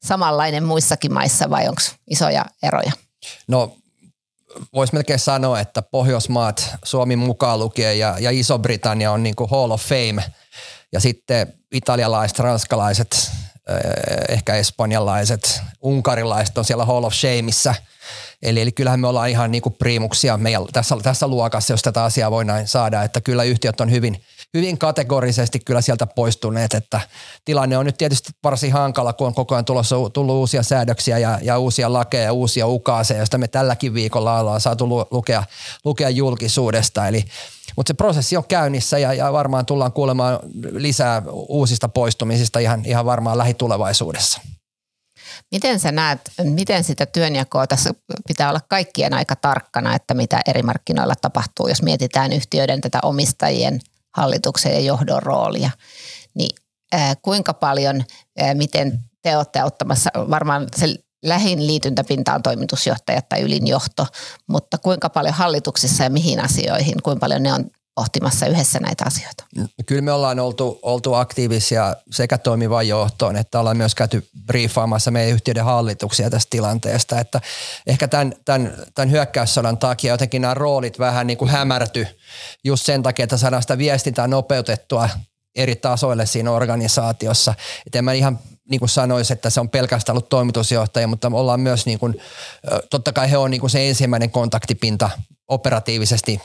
samanlainen 0.03 0.63
muissakin 0.63 1.13
maissa 1.13 1.49
vai 1.49 1.67
onko 1.67 1.81
isoja 2.09 2.45
eroja? 2.63 2.91
No 3.47 3.73
voisi 4.73 4.93
melkein 4.93 5.19
sanoa, 5.19 5.59
että 5.59 5.81
Pohjoismaat, 5.81 6.75
Suomi 6.83 7.15
mukaan 7.15 7.59
lukien 7.59 7.99
ja, 7.99 8.15
ja 8.19 8.31
Iso-Britannia 8.31 9.11
on 9.11 9.23
niin 9.23 9.35
kuin 9.35 9.49
Hall 9.49 9.71
of 9.71 9.81
Fame 9.81 10.23
ja 10.91 10.99
sitten 10.99 11.53
italialaiset, 11.71 12.39
ranskalaiset, 12.39 13.31
eh, 13.69 14.35
ehkä 14.35 14.55
espanjalaiset, 14.55 15.61
unkarilaiset 15.81 16.57
on 16.57 16.65
siellä 16.65 16.85
Hall 16.85 17.03
of 17.03 17.13
Shameissa– 17.13 17.75
Eli, 18.41 18.61
eli 18.61 18.71
kyllähän 18.71 18.99
me 18.99 19.07
ollaan 19.07 19.29
ihan 19.29 19.51
niin 19.51 19.61
kuin 19.61 19.75
priimuksia 19.79 20.37
meidän, 20.37 20.65
tässä, 20.73 20.97
tässä 21.03 21.27
luokassa, 21.27 21.73
jos 21.73 21.81
tätä 21.81 22.03
asiaa 22.03 22.31
voi 22.31 22.45
näin 22.45 22.67
saada, 22.67 23.03
että 23.03 23.21
kyllä 23.21 23.43
yhtiöt 23.43 23.81
on 23.81 23.91
hyvin, 23.91 24.21
hyvin 24.53 24.77
kategorisesti 24.77 25.59
kyllä 25.59 25.81
sieltä 25.81 26.07
poistuneet, 26.07 26.73
että 26.73 27.01
tilanne 27.45 27.77
on 27.77 27.85
nyt 27.85 27.97
tietysti 27.97 28.31
varsin 28.43 28.73
hankala, 28.73 29.13
kun 29.13 29.27
on 29.27 29.33
koko 29.33 29.55
ajan 29.55 29.65
tulossa, 29.65 29.95
tullut 30.13 30.35
uusia 30.35 30.63
säädöksiä 30.63 31.17
ja, 31.17 31.39
ja 31.41 31.57
uusia 31.57 31.93
lakeja 31.93 32.23
ja 32.23 32.33
uusia 32.33 32.67
ukaaseja, 32.67 33.17
joista 33.17 33.37
me 33.37 33.47
tälläkin 33.47 33.93
viikolla 33.93 34.39
ollaan 34.39 34.61
saatu 34.61 35.07
lukea, 35.11 35.43
lukea 35.85 36.09
julkisuudesta. 36.09 37.07
Eli, 37.07 37.23
mutta 37.75 37.89
se 37.89 37.93
prosessi 37.93 38.37
on 38.37 38.45
käynnissä 38.45 38.99
ja, 38.99 39.13
ja 39.13 39.33
varmaan 39.33 39.65
tullaan 39.65 39.93
kuulemaan 39.93 40.39
lisää 40.71 41.21
uusista 41.31 41.89
poistumisista 41.89 42.59
ihan, 42.59 42.85
ihan 42.85 43.05
varmaan 43.05 43.37
lähitulevaisuudessa. 43.37 44.41
Miten 45.51 45.79
sä 45.79 45.91
näet, 45.91 46.21
miten 46.43 46.83
sitä 46.83 47.05
työnjakoa, 47.05 47.67
tässä 47.67 47.89
pitää 48.27 48.49
olla 48.49 48.61
kaikkien 48.67 49.13
aika 49.13 49.35
tarkkana, 49.35 49.95
että 49.95 50.13
mitä 50.13 50.41
eri 50.47 50.63
markkinoilla 50.63 51.15
tapahtuu, 51.21 51.67
jos 51.67 51.81
mietitään 51.81 52.33
yhtiöiden 52.33 52.81
tätä 52.81 52.99
omistajien, 53.03 53.79
hallituksen 54.15 54.71
ja 54.71 54.79
johdon 54.79 55.23
roolia, 55.23 55.71
niin 56.33 56.55
ää, 56.91 57.15
kuinka 57.21 57.53
paljon, 57.53 58.03
ää, 58.39 58.53
miten 58.53 58.99
te 59.21 59.37
olette 59.37 59.63
ottamassa, 59.63 60.09
varmaan 60.15 60.67
se 60.75 60.95
lähin 61.23 61.67
liityntäpinta 61.67 62.33
on 62.33 62.43
toimitusjohtajat 62.43 63.29
tai 63.29 63.41
ylinjohto, 63.41 64.07
mutta 64.47 64.77
kuinka 64.77 65.09
paljon 65.09 65.33
hallituksissa 65.33 66.03
ja 66.03 66.09
mihin 66.09 66.39
asioihin, 66.39 67.03
kuinka 67.03 67.19
paljon 67.19 67.43
ne 67.43 67.53
on 67.53 67.65
pohtimassa 67.99 68.45
yhdessä 68.45 68.79
näitä 68.79 69.03
asioita? 69.07 69.43
Kyllä 69.85 70.01
me 70.01 70.11
ollaan 70.11 70.39
oltu, 70.39 70.79
oltu 70.81 71.13
aktiivisia 71.13 71.95
sekä 72.11 72.37
toimivaan 72.37 72.87
johtoon, 72.87 73.35
että 73.35 73.59
ollaan 73.59 73.77
myös 73.77 73.95
käyty 73.95 74.27
briefaamassa 74.45 75.11
meidän 75.11 75.33
yhtiöiden 75.33 75.63
hallituksia 75.63 76.29
tästä 76.29 76.49
tilanteesta. 76.49 77.19
Että 77.19 77.41
ehkä 77.87 78.07
tämän, 78.07 78.33
tämän, 78.45 78.73
tämän 78.95 79.11
hyökkäyssodan 79.11 79.77
takia 79.77 80.13
jotenkin 80.13 80.41
nämä 80.41 80.53
roolit 80.53 80.99
vähän 80.99 81.27
niin 81.27 81.37
kuin 81.37 81.51
hämärty 81.51 82.07
just 82.63 82.85
sen 82.85 83.03
takia, 83.03 83.23
että 83.23 83.37
saadaan 83.37 83.61
sitä 83.61 83.77
viestintää 83.77 84.27
nopeutettua 84.27 85.09
eri 85.55 85.75
tasoille 85.75 86.25
siinä 86.25 86.51
organisaatiossa. 86.51 87.53
Että 87.85 87.97
en 87.99 88.05
mä 88.05 88.13
ihan 88.13 88.39
niin 88.69 88.79
kuin 88.79 88.89
sanoisi, 88.89 89.33
että 89.33 89.49
se 89.49 89.59
on 89.59 89.69
pelkästään 89.69 90.13
ollut 90.13 90.29
toimitusjohtaja, 90.29 91.07
mutta 91.07 91.29
me 91.29 91.37
ollaan 91.37 91.59
myös 91.59 91.85
niin 91.85 91.99
kuin, 91.99 92.21
totta 92.89 93.13
kai 93.13 93.31
he 93.31 93.37
on 93.37 93.51
niin 93.51 93.61
kuin 93.61 93.69
se 93.69 93.89
ensimmäinen 93.89 94.31
kontaktipinta 94.31 95.09
operatiivisesti 95.47 96.41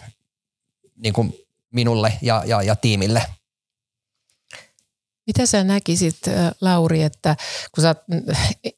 niin 0.97 1.13
kuin 1.13 1.35
minulle 1.73 2.13
ja, 2.23 2.43
ja, 2.47 2.63
ja 2.63 2.77
tiimille. 2.77 3.27
Mitä 5.27 5.47
sä 5.47 5.65
näkisit, 5.65 6.17
Lauri, 6.61 7.03
että 7.03 7.37
kun 7.75 7.83
sä, 7.83 7.95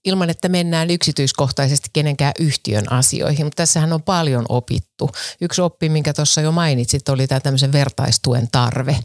ilman 0.04 0.30
että 0.30 0.49
mennään 0.49 0.90
yksityiskohtaisesti 0.90 1.88
kenenkään 1.92 2.32
yhtiön 2.38 2.92
asioihin, 2.92 3.46
mutta 3.46 3.56
tässähän 3.56 3.92
on 3.92 4.02
paljon 4.02 4.46
opittu. 4.49 5.11
Yksi 5.40 5.61
oppi, 5.61 5.88
minkä 5.88 6.12
tuossa 6.12 6.40
jo 6.40 6.52
mainitsit, 6.52 7.08
oli 7.08 7.26
tämä 7.26 7.40
tämmöisen 7.40 7.73
vertaistuen 7.73 8.49
tarve. 8.52 8.96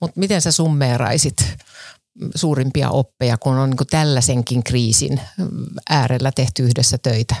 Mutta 0.00 0.20
miten 0.20 0.40
sä 0.40 0.52
summeeraisit 0.52 1.36
suurimpia 2.34 2.90
oppeja, 2.90 3.38
kun 3.38 3.58
on 3.58 3.70
niin 3.70 3.86
tällaisenkin 3.90 4.64
kriisin 4.64 5.20
äärellä 5.88 6.32
tehty 6.32 6.62
yhdessä 6.62 6.98
töitä? 6.98 7.34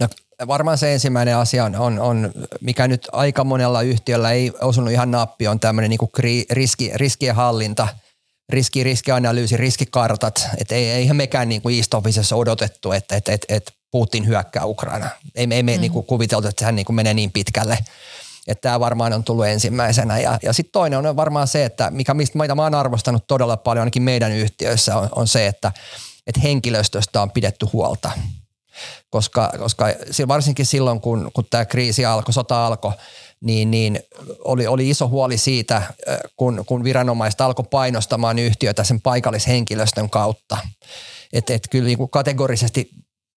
No 0.00 0.08
varmaan 0.46 0.78
se 0.78 0.92
ensimmäinen 0.92 1.36
asia 1.36 1.64
on, 1.64 1.76
on, 1.76 1.98
on, 1.98 2.32
mikä 2.60 2.88
nyt 2.88 3.08
aika 3.12 3.44
monella 3.44 3.82
yhtiöllä 3.82 4.30
ei 4.30 4.52
osunut 4.60 4.92
ihan 4.92 5.10
nappi, 5.10 5.48
on 5.48 5.60
tämmöinen 5.60 5.90
niin 5.90 6.46
riski, 6.50 6.90
riskien 6.94 7.34
hallinta, 7.34 7.88
riski, 8.48 8.84
riskianalyysi, 8.84 9.56
riskikartat. 9.56 10.48
Että 10.58 10.74
ei, 10.74 10.90
eihän 10.90 11.16
mekään 11.16 11.48
niin 11.48 11.62
kuin 11.62 11.76
East 11.76 11.94
Officessa 11.94 12.36
odotettu, 12.36 12.92
että, 12.92 13.16
että, 13.16 13.32
että, 13.32 13.54
että 13.54 13.72
Putin 13.90 14.26
hyökkää 14.26 14.64
Ukraina. 14.64 15.08
Ei, 15.34 15.46
ei 15.50 15.62
me 15.62 15.76
mm. 15.76 15.80
niin 15.80 15.92
kuin 15.92 16.06
kuviteltu, 16.06 16.48
että 16.48 16.60
sehän 16.60 16.76
niin 16.76 16.86
kuin 16.86 16.96
menee 16.96 17.14
niin 17.14 17.32
pitkälle. 17.32 17.78
Että 18.46 18.62
tämä 18.62 18.80
varmaan 18.80 19.12
on 19.12 19.24
tullut 19.24 19.46
ensimmäisenä. 19.46 20.18
Ja, 20.18 20.38
ja 20.42 20.52
sitten 20.52 20.72
toinen 20.72 21.06
on 21.06 21.16
varmaan 21.16 21.48
se, 21.48 21.64
että 21.64 21.90
mikä 21.90 22.14
mistä 22.14 22.38
meitä 22.38 22.54
mä 22.54 22.62
oon 22.62 22.74
arvostanut 22.74 23.26
todella 23.26 23.56
paljon 23.56 23.82
ainakin 23.82 24.02
meidän 24.02 24.32
yhtiöissä 24.32 24.96
on, 24.96 25.08
on 25.16 25.28
se, 25.28 25.46
että, 25.46 25.72
että 26.26 26.40
henkilöstöstä 26.40 27.22
on 27.22 27.30
pidetty 27.30 27.66
huolta– 27.72 28.10
koska, 29.10 29.52
koska 29.58 29.86
varsinkin 30.28 30.66
silloin, 30.66 31.00
kun, 31.00 31.30
kun 31.34 31.44
tämä 31.50 31.64
kriisi 31.64 32.04
alkoi, 32.04 32.32
sota 32.32 32.66
alkoi, 32.66 32.92
niin, 33.42 33.70
niin 33.70 34.00
oli, 34.44 34.66
oli 34.66 34.90
iso 34.90 35.08
huoli 35.08 35.38
siitä, 35.38 35.76
äh, 35.76 35.92
kun, 36.36 36.64
kun 36.66 36.84
viranomaiset 36.84 37.40
alkoi 37.40 37.64
painostamaan 37.70 38.38
yhtiötä 38.38 38.84
sen 38.84 39.00
paikallishenkilöstön 39.00 40.10
kautta. 40.10 40.58
Että 41.32 41.54
et 41.54 41.68
kyllä 41.70 41.86
niin 41.86 41.98
kuin 41.98 42.10
kategorisesti 42.10 42.90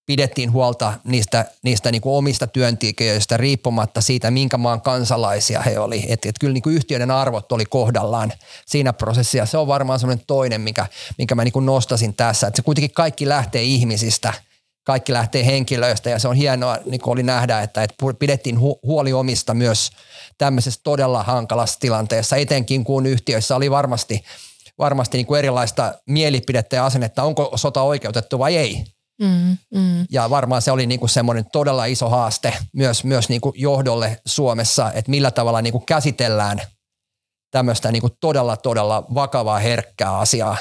pidettiin 0.06 0.52
huolta 0.52 0.94
niistä, 1.04 1.46
niistä 1.64 1.92
niin 1.92 2.02
kuin 2.02 2.16
omista 2.16 2.48
työntekijöistä 2.48 3.38
riippumatta 3.38 4.02
siitä, 4.02 4.32
minkä 4.32 4.58
maan 4.58 4.82
kansalaisia 4.82 5.62
he 5.62 5.80
oli. 5.80 6.06
Että 6.08 6.30
et 6.30 6.36
kyllä 6.40 6.54
niin 6.54 6.64
kuin 6.64 6.76
yhtiöiden 6.76 7.12
arvot 7.12 7.52
oli 7.52 7.66
kohdallaan 7.66 8.34
siinä 8.66 8.94
prosessissa. 8.94 9.46
Se 9.46 9.58
on 9.58 9.68
varmaan 9.68 10.00
semmoinen 10.00 10.26
toinen, 10.28 10.62
mikä, 10.62 10.88
minkä 11.18 11.36
mä 11.36 11.44
niin 11.44 11.52
kuin 11.52 11.66
nostasin 11.66 12.16
tässä. 12.16 12.48
Että 12.48 12.56
se 12.56 12.62
kuitenkin 12.62 12.94
kaikki 12.94 13.30
lähtee 13.30 13.64
ihmisistä– 13.64 14.34
kaikki 14.86 15.14
lähtee 15.14 15.46
henkilöistä 15.46 16.10
ja 16.10 16.20
se 16.20 16.28
on 16.28 16.36
hienoa, 16.36 16.78
niin 16.86 17.02
kuin 17.02 17.12
oli 17.12 17.24
nähdä, 17.24 17.62
että, 17.62 17.84
että 17.84 17.96
pidettiin 18.20 18.58
hu- 18.58 18.80
huoli 18.84 19.14
omista 19.14 19.54
myös 19.54 19.92
tämmöisessä 20.38 20.82
todella 20.84 21.24
hankalassa 21.24 21.80
tilanteessa, 21.80 22.36
etenkin 22.36 22.84
kun 22.84 23.06
yhtiöissä 23.06 23.56
oli 23.56 23.72
varmasti, 23.72 24.24
varmasti 24.78 25.18
niin 25.18 25.26
kuin 25.26 25.40
erilaista 25.40 25.94
mielipidettä 26.10 26.76
ja 26.76 26.86
asennetta, 26.86 27.24
onko 27.24 27.52
sota 27.56 27.82
oikeutettu 27.82 28.40
vai 28.40 28.58
ei. 28.58 28.84
Mm, 29.22 29.58
mm. 29.74 30.06
Ja 30.12 30.30
varmaan 30.30 30.62
se 30.62 30.72
oli 30.72 30.86
niin 30.86 31.00
kuin 31.00 31.10
semmoinen 31.10 31.46
todella 31.52 31.86
iso 31.86 32.10
haaste 32.10 32.54
myös, 32.74 33.04
myös 33.04 33.30
niin 33.30 33.42
kuin 33.42 33.54
johdolle 33.58 34.22
Suomessa, 34.26 34.92
että 34.94 35.12
millä 35.12 35.32
tavalla 35.32 35.62
niin 35.62 35.72
kuin 35.72 35.86
käsitellään 35.86 36.62
tämmöistä 37.52 37.92
niin 37.92 38.02
kuin 38.02 38.14
todella, 38.20 38.58
todella 38.58 39.06
vakavaa, 39.14 39.60
herkkää 39.60 40.18
asiaa 40.18 40.58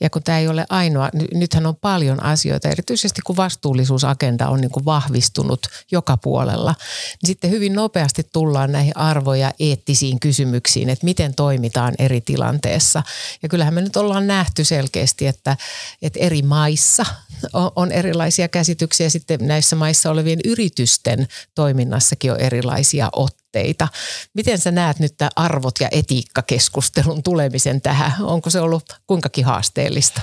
ja 0.00 0.10
kun 0.10 0.22
tämä 0.22 0.38
ei 0.38 0.48
ole 0.48 0.66
ainoa, 0.68 1.10
nythän 1.34 1.66
on 1.66 1.76
paljon 1.76 2.22
asioita, 2.22 2.68
erityisesti 2.68 3.20
kun 3.26 3.36
vastuullisuusagenda 3.36 4.48
on 4.48 4.60
niin 4.60 4.70
kuin 4.70 4.84
vahvistunut 4.84 5.66
joka 5.90 6.16
puolella, 6.16 6.74
niin 7.22 7.26
sitten 7.26 7.50
hyvin 7.50 7.72
nopeasti 7.72 8.26
tullaan 8.32 8.72
näihin 8.72 8.96
arvo- 8.96 9.34
ja 9.34 9.52
eettisiin 9.60 10.20
kysymyksiin, 10.20 10.88
että 10.88 11.04
miten 11.04 11.34
toimitaan 11.34 11.94
eri 11.98 12.20
tilanteessa. 12.20 13.02
Ja 13.42 13.48
kyllähän 13.48 13.74
me 13.74 13.80
nyt 13.80 13.96
ollaan 13.96 14.26
nähty 14.26 14.64
selkeästi, 14.64 15.26
että, 15.26 15.56
että 16.02 16.18
eri 16.20 16.42
maissa 16.42 17.06
on, 17.52 17.70
on 17.76 17.92
erilaisia 17.92 18.48
käsityksiä, 18.48 19.10
sitten 19.10 19.40
näissä 19.42 19.76
maissa 19.76 20.10
olevien 20.10 20.40
yritysten 20.44 21.28
toiminnassakin 21.54 22.32
on 22.32 22.40
erilaisia 22.40 23.08
otteita 23.12 23.43
tavoitteita. 23.54 23.88
Miten 24.34 24.58
sä 24.58 24.70
näet 24.70 24.98
nyt 24.98 25.14
tämä 25.16 25.30
arvot- 25.40 25.80
ja 25.80 25.88
etiikkakeskustelun 25.92 27.22
tulemisen 27.22 27.80
tähän? 27.80 28.12
Onko 28.20 28.50
se 28.50 28.60
ollut 28.60 28.84
kuinkakin 29.06 29.44
haasteellista? 29.44 30.20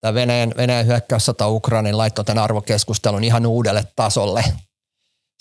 Tämä 0.00 0.14
Venäjän, 0.14 0.54
Venäjän 0.56 0.86
hyökkäyssota 0.86 1.48
Ukrainin 1.48 1.98
laittoi 1.98 2.24
tämän 2.24 2.44
arvokeskustelun 2.44 3.24
ihan 3.24 3.46
uudelle 3.46 3.84
tasolle. 3.96 4.44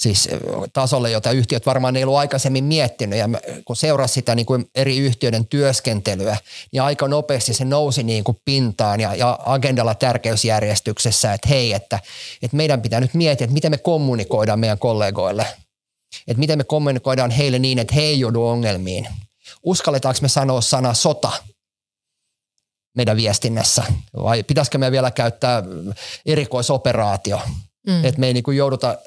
Siis 0.02 0.30
tasolle, 0.74 1.12
jota 1.12 1.32
yhtiöt 1.32 1.66
varmaan 1.66 1.96
ei 1.96 2.04
ollut 2.04 2.18
aikaisemmin 2.18 2.64
miettinyt. 2.64 3.20
Ja 3.20 3.30
kun 3.66 3.76
seurasi 3.76 4.14
sitä 4.14 4.36
niin 4.36 4.46
kuin 4.46 4.66
eri 4.76 4.98
yhtiöiden 4.98 5.48
työskentelyä, 5.48 6.38
niin 6.72 6.82
aika 6.82 7.08
nopeasti 7.08 7.54
se 7.54 7.66
nousi 7.66 8.04
niin 8.04 8.24
kuin 8.24 8.38
pintaan 8.46 9.00
ja, 9.00 9.16
ja 9.16 9.40
agendalla 9.46 9.96
tärkeysjärjestyksessä, 9.96 11.34
että 11.34 11.50
hei, 11.50 11.74
että, 11.74 12.00
että 12.42 12.58
meidän 12.58 12.82
pitää 12.82 13.00
nyt 13.00 13.14
miettiä, 13.14 13.46
että 13.46 13.54
miten 13.54 13.72
me 13.72 13.78
kommunikoidaan 13.78 14.60
meidän 14.60 14.80
kollegoille– 14.80 15.46
että 16.28 16.40
miten 16.40 16.58
me 16.58 16.64
kommunikoidaan 16.64 17.32
heille 17.32 17.60
niin, 17.60 17.80
että 17.80 17.96
he 17.96 18.02
ei 18.02 18.20
joudu 18.20 18.48
ongelmiin. 18.48 19.08
Uskalletaanko 19.64 20.20
me 20.22 20.30
sanoa 20.30 20.62
sana 20.62 20.94
sota 20.94 21.32
meidän 22.96 23.18
viestinnässä 23.18 23.84
vai 24.24 24.44
pitäisikö 24.44 24.78
me 24.78 24.92
vielä 24.92 25.12
käyttää 25.12 25.64
erikoisoperaatio, 26.26 27.42
mm. 27.88 28.06
että 28.06 28.20
me 28.20 28.28
ei 28.28 28.34
niin 28.34 28.44
kuin 28.44 28.58
jouduta, 28.58 28.98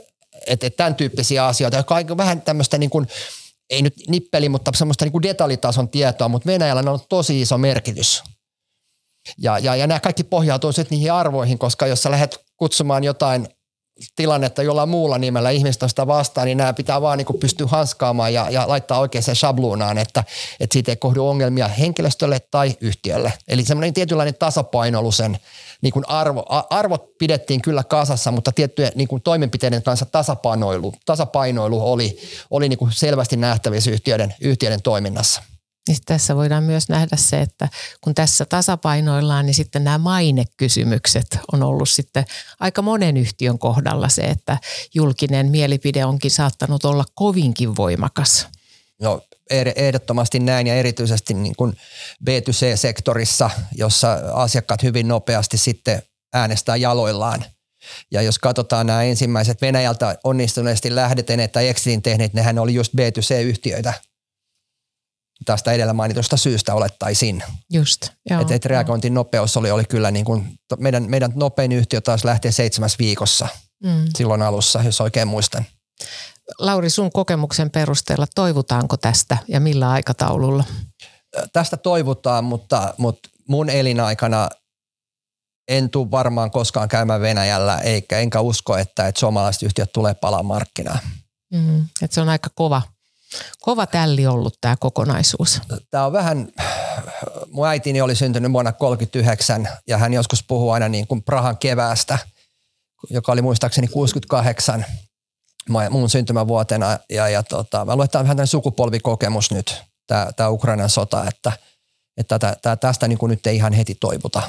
että, 0.47 0.67
että 0.67 0.71
tämän 0.77 0.95
tyyppisiä 0.95 1.47
asioita, 1.47 1.77
joka 1.77 1.95
on 1.95 2.17
vähän 2.17 2.43
tämmöistä 2.43 2.79
niin 2.79 2.91
kuin, 2.91 3.09
ei 3.71 3.83
nyt 3.83 3.95
nippeli, 4.09 4.49
mutta 4.49 4.73
semmoista 4.75 5.05
niin 5.05 5.13
kuin 5.13 5.23
detaljitason 5.23 5.89
tietoa, 5.89 6.29
mutta 6.29 6.47
Venäjällä 6.47 6.91
on 6.91 7.01
tosi 7.09 7.41
iso 7.41 7.59
merkitys. 7.59 8.23
Ja, 9.39 9.59
ja, 9.59 9.77
ja 9.77 9.87
nämä 9.87 10.01
kaikki 10.01 10.25
pohjautuu 10.25 10.73
sitten 10.73 10.97
niihin 10.97 11.13
arvoihin, 11.13 11.59
koska 11.59 11.87
jos 11.87 12.03
sä 12.03 12.11
lähdet 12.11 12.39
kutsumaan 12.57 13.05
jotain 13.05 13.49
tilannetta 14.17 14.63
jollain 14.63 14.89
muulla 14.89 15.19
nimellä 15.19 15.51
ihmistä 15.51 15.89
sitä 15.89 16.07
vastaan, 16.07 16.47
niin 16.47 16.59
nämä 16.59 16.73
pitää 16.73 17.01
vaan 17.01 17.19
niin 17.19 17.41
pystyä 17.41 17.67
hanskaamaan 17.67 18.35
ja, 18.35 18.51
ja 18.51 18.69
laittaa 18.69 18.99
oikeaan 18.99 19.37
sabluunaan, 19.37 19.99
että, 19.99 20.25
että 20.61 20.73
siitä 20.73 20.93
ei 20.93 20.97
kohdu 20.97 21.29
ongelmia 21.29 21.69
henkilöstölle 21.69 22.41
tai 22.51 22.77
yhtiölle. 22.81 23.33
Eli 23.49 23.65
semmoinen 23.65 23.95
tietynlainen 23.95 24.35
tasapainoilu 24.35 25.13
sen 25.13 25.39
niin 25.83 25.93
kuin 25.93 26.05
arvo, 26.09 26.45
arvot 26.71 27.19
pidettiin 27.19 27.63
kyllä 27.63 27.85
kasassa, 27.85 28.31
mutta 28.31 28.53
tiettyjen 28.53 28.93
niin 28.95 29.09
kuin 29.09 29.23
toimenpiteiden 29.23 29.83
kanssa 29.83 30.07
tasapainoilu, 30.07 30.95
tasapainoilu 31.07 31.93
oli, 31.93 32.19
oli 32.51 32.69
niin 32.69 32.79
kuin 32.79 32.93
selvästi 32.93 33.37
nähtävissä 33.37 33.91
yhtiöiden, 33.91 34.35
yhtiöiden 34.41 34.83
toiminnassa. 34.83 35.43
Niin 35.89 35.99
tässä 36.07 36.37
voidaan 36.37 36.65
myös 36.65 36.89
nähdä 36.89 37.17
se, 37.17 37.41
että 37.41 37.69
kun 38.01 38.15
tässä 38.15 38.45
tasapainoillaan, 38.45 39.47
niin 39.47 39.55
sitten 39.55 39.85
nämä 39.85 39.99
mainekysymykset 39.99 41.39
on 41.53 41.63
ollut 41.63 41.89
sitten 41.89 42.25
aika 42.61 42.83
monen 42.83 43.17
yhtiön 43.17 43.59
kohdalla 43.59 44.09
se, 44.09 44.23
että 44.23 44.59
julkinen 44.95 45.51
mielipide 45.51 46.05
onkin 46.05 46.31
saattanut 46.31 46.85
olla 46.85 47.05
kovinkin 47.15 47.77
voimakas. 47.77 48.47
No 49.01 49.21
ehdottomasti 49.77 50.39
näin 50.39 50.67
ja 50.67 50.75
erityisesti 50.75 51.35
niin 51.35 51.57
kuin 51.57 51.77
B2C-sektorissa, 52.31 53.51
jossa 53.75 54.13
asiakkaat 54.33 54.83
hyvin 54.83 55.09
nopeasti 55.09 55.59
sitten 55.59 56.03
äänestää 56.33 56.77
jaloillaan. 56.77 57.45
Ja 58.11 58.23
jos 58.23 58.39
katsotaan 58.39 58.87
nämä 58.87 59.03
ensimmäiset 59.03 59.63
Venäjältä 59.63 60.19
onnistuneesti 60.25 60.95
lähdeteneet 60.95 61.53
tai 61.53 61.69
exitin 61.69 62.03
tehneet, 62.03 62.35
nehän 62.35 62.59
oli 62.59 62.75
just 62.75 62.93
B2C-yhtiöitä– 62.95 63.93
tästä 65.45 65.73
edellä 65.73 65.93
mainitusta 65.93 66.37
syystä 66.37 66.75
olettaisin. 66.75 67.43
Just, 67.73 68.09
joo. 68.31 68.41
Että 68.41 68.55
et 68.55 68.65
reagointin 68.65 69.15
nopeus 69.15 69.57
oli, 69.57 69.71
oli 69.71 69.85
kyllä 69.85 70.11
niin 70.11 70.25
kuin, 70.25 70.55
meidän, 70.79 71.11
meidän 71.11 71.33
nopein 71.35 71.73
yhtiö 71.73 72.01
taas 72.01 72.25
lähtee 72.25 72.53
seitsemäs 72.53 72.99
viikossa 72.99 73.49
mm. 73.85 74.05
silloin 74.17 74.43
alussa, 74.43 74.83
jos 74.83 75.01
oikein 75.01 75.29
muistan. 75.29 75.65
Lauri, 76.59 76.91
sun 76.91 77.13
kokemuksen 77.13 77.71
perusteella 77.71 78.27
toivutaanko 78.35 78.97
tästä 78.97 79.39
ja 79.49 79.61
millä 79.61 79.91
aikataululla? 79.91 80.65
Tästä 81.53 81.77
toivotaan, 81.77 82.45
mutta, 82.45 82.95
mutta 82.99 83.29
mun 83.49 83.71
elinaikana 83.71 84.49
en 85.69 85.91
tule 85.91 86.11
varmaan 86.11 86.51
koskaan 86.51 86.89
käymään 86.89 87.21
Venäjällä, 87.21 87.79
eikä 87.79 88.19
enkä 88.19 88.41
usko, 88.41 88.77
että, 88.77 89.09
että 89.09 89.19
suomalaiset 89.19 89.63
yhtiöt 89.63 89.93
tulee 89.93 90.15
palaa 90.15 90.43
markkinaan. 90.43 90.99
Mm, 91.53 91.81
että 92.03 92.15
se 92.15 92.21
on 92.21 92.29
aika 92.29 92.51
kova 92.55 92.83
Kova 93.61 93.87
tälli 93.87 94.27
ollut 94.27 94.59
tämä 94.61 94.77
kokonaisuus. 94.81 95.61
Tämä 95.91 96.07
on 96.07 96.13
vähän, 96.13 96.49
mun 97.51 97.67
äitini 97.67 98.01
oli 98.01 98.15
syntynyt 98.15 98.53
vuonna 98.53 98.73
1939 98.73 99.83
ja 99.87 99.99
hän 99.99 100.13
joskus 100.13 100.43
puhuu 100.43 100.71
aina 100.71 100.89
niin 100.89 101.07
kuin 101.07 101.23
Prahan 101.23 101.59
keväästä, 101.59 102.19
joka 103.11 103.33
oli 103.33 103.43
muistaakseni 103.43 103.89
68 103.89 104.85
mun 105.91 106.11
syntymävuotena. 106.11 106.99
Ja, 107.11 107.29
ja 107.29 107.43
tota, 107.43 107.85
mä 107.85 107.93
luulen, 107.93 108.05
että 108.05 108.13
tämä 108.13 108.21
on 108.21 108.37
vähän 108.37 108.47
sukupolvikokemus 108.47 109.51
nyt, 109.51 109.83
tämä, 110.07 110.31
tämä 110.37 110.49
Ukrainan 110.49 110.91
sota, 110.91 111.25
että, 111.29 111.53
että 112.17 112.39
tätä, 112.39 112.77
tästä 112.77 113.09
niin 113.09 113.19
kuin 113.19 113.31
nyt 113.31 113.47
ei 113.47 113.57
ihan 113.57 113.73
heti 113.73 113.97
toivuta. 114.01 114.43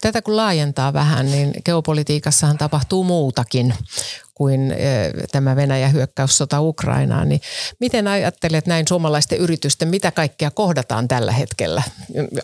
Tätä 0.00 0.22
kun 0.22 0.36
laajentaa 0.36 0.92
vähän, 0.92 1.30
niin 1.30 1.52
geopolitiikassahan 1.64 2.58
tapahtuu 2.58 3.04
muutakin 3.04 3.74
kuin 4.34 4.74
tämä 5.32 5.56
Venäjän 5.56 5.92
hyökkäyssota 5.92 6.60
Ukrainaan. 6.60 7.28
Niin 7.28 7.40
miten 7.80 8.08
ajattelet 8.08 8.66
näin 8.66 8.88
suomalaisten 8.88 9.38
yritysten, 9.38 9.88
mitä 9.88 10.10
kaikkea 10.10 10.50
kohdataan 10.50 11.08
tällä 11.08 11.32
hetkellä? 11.32 11.82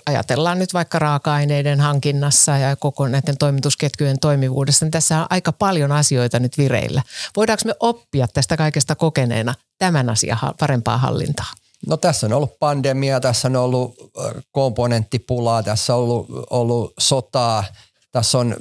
Ajatellaan 0.06 0.58
nyt 0.58 0.74
vaikka 0.74 0.98
raaka-aineiden 0.98 1.80
hankinnassa 1.80 2.58
ja 2.58 2.76
koko 2.76 3.08
näiden 3.08 3.36
toimitusketjujen 3.38 4.18
toimivuudessa. 4.18 4.84
Niin 4.84 4.90
tässä 4.90 5.20
on 5.20 5.26
aika 5.30 5.52
paljon 5.52 5.92
asioita 5.92 6.38
nyt 6.38 6.58
vireillä. 6.58 7.02
Voidaanko 7.36 7.62
me 7.66 7.74
oppia 7.80 8.28
tästä 8.28 8.56
kaikesta 8.56 8.94
kokeneena 8.94 9.54
tämän 9.78 10.10
asian 10.10 10.38
parempaa 10.60 10.98
hallintaa? 10.98 11.46
No 11.86 11.96
tässä 11.96 12.26
on 12.26 12.32
ollut 12.32 12.58
pandemia, 12.58 13.20
tässä 13.20 13.48
on 13.48 13.56
ollut 13.56 14.12
komponenttipulaa, 14.52 15.62
tässä 15.62 15.94
on 15.94 16.02
ollut, 16.02 16.26
ollut 16.50 16.94
sotaa, 16.98 17.64
tässä 18.12 18.38
on 18.38 18.56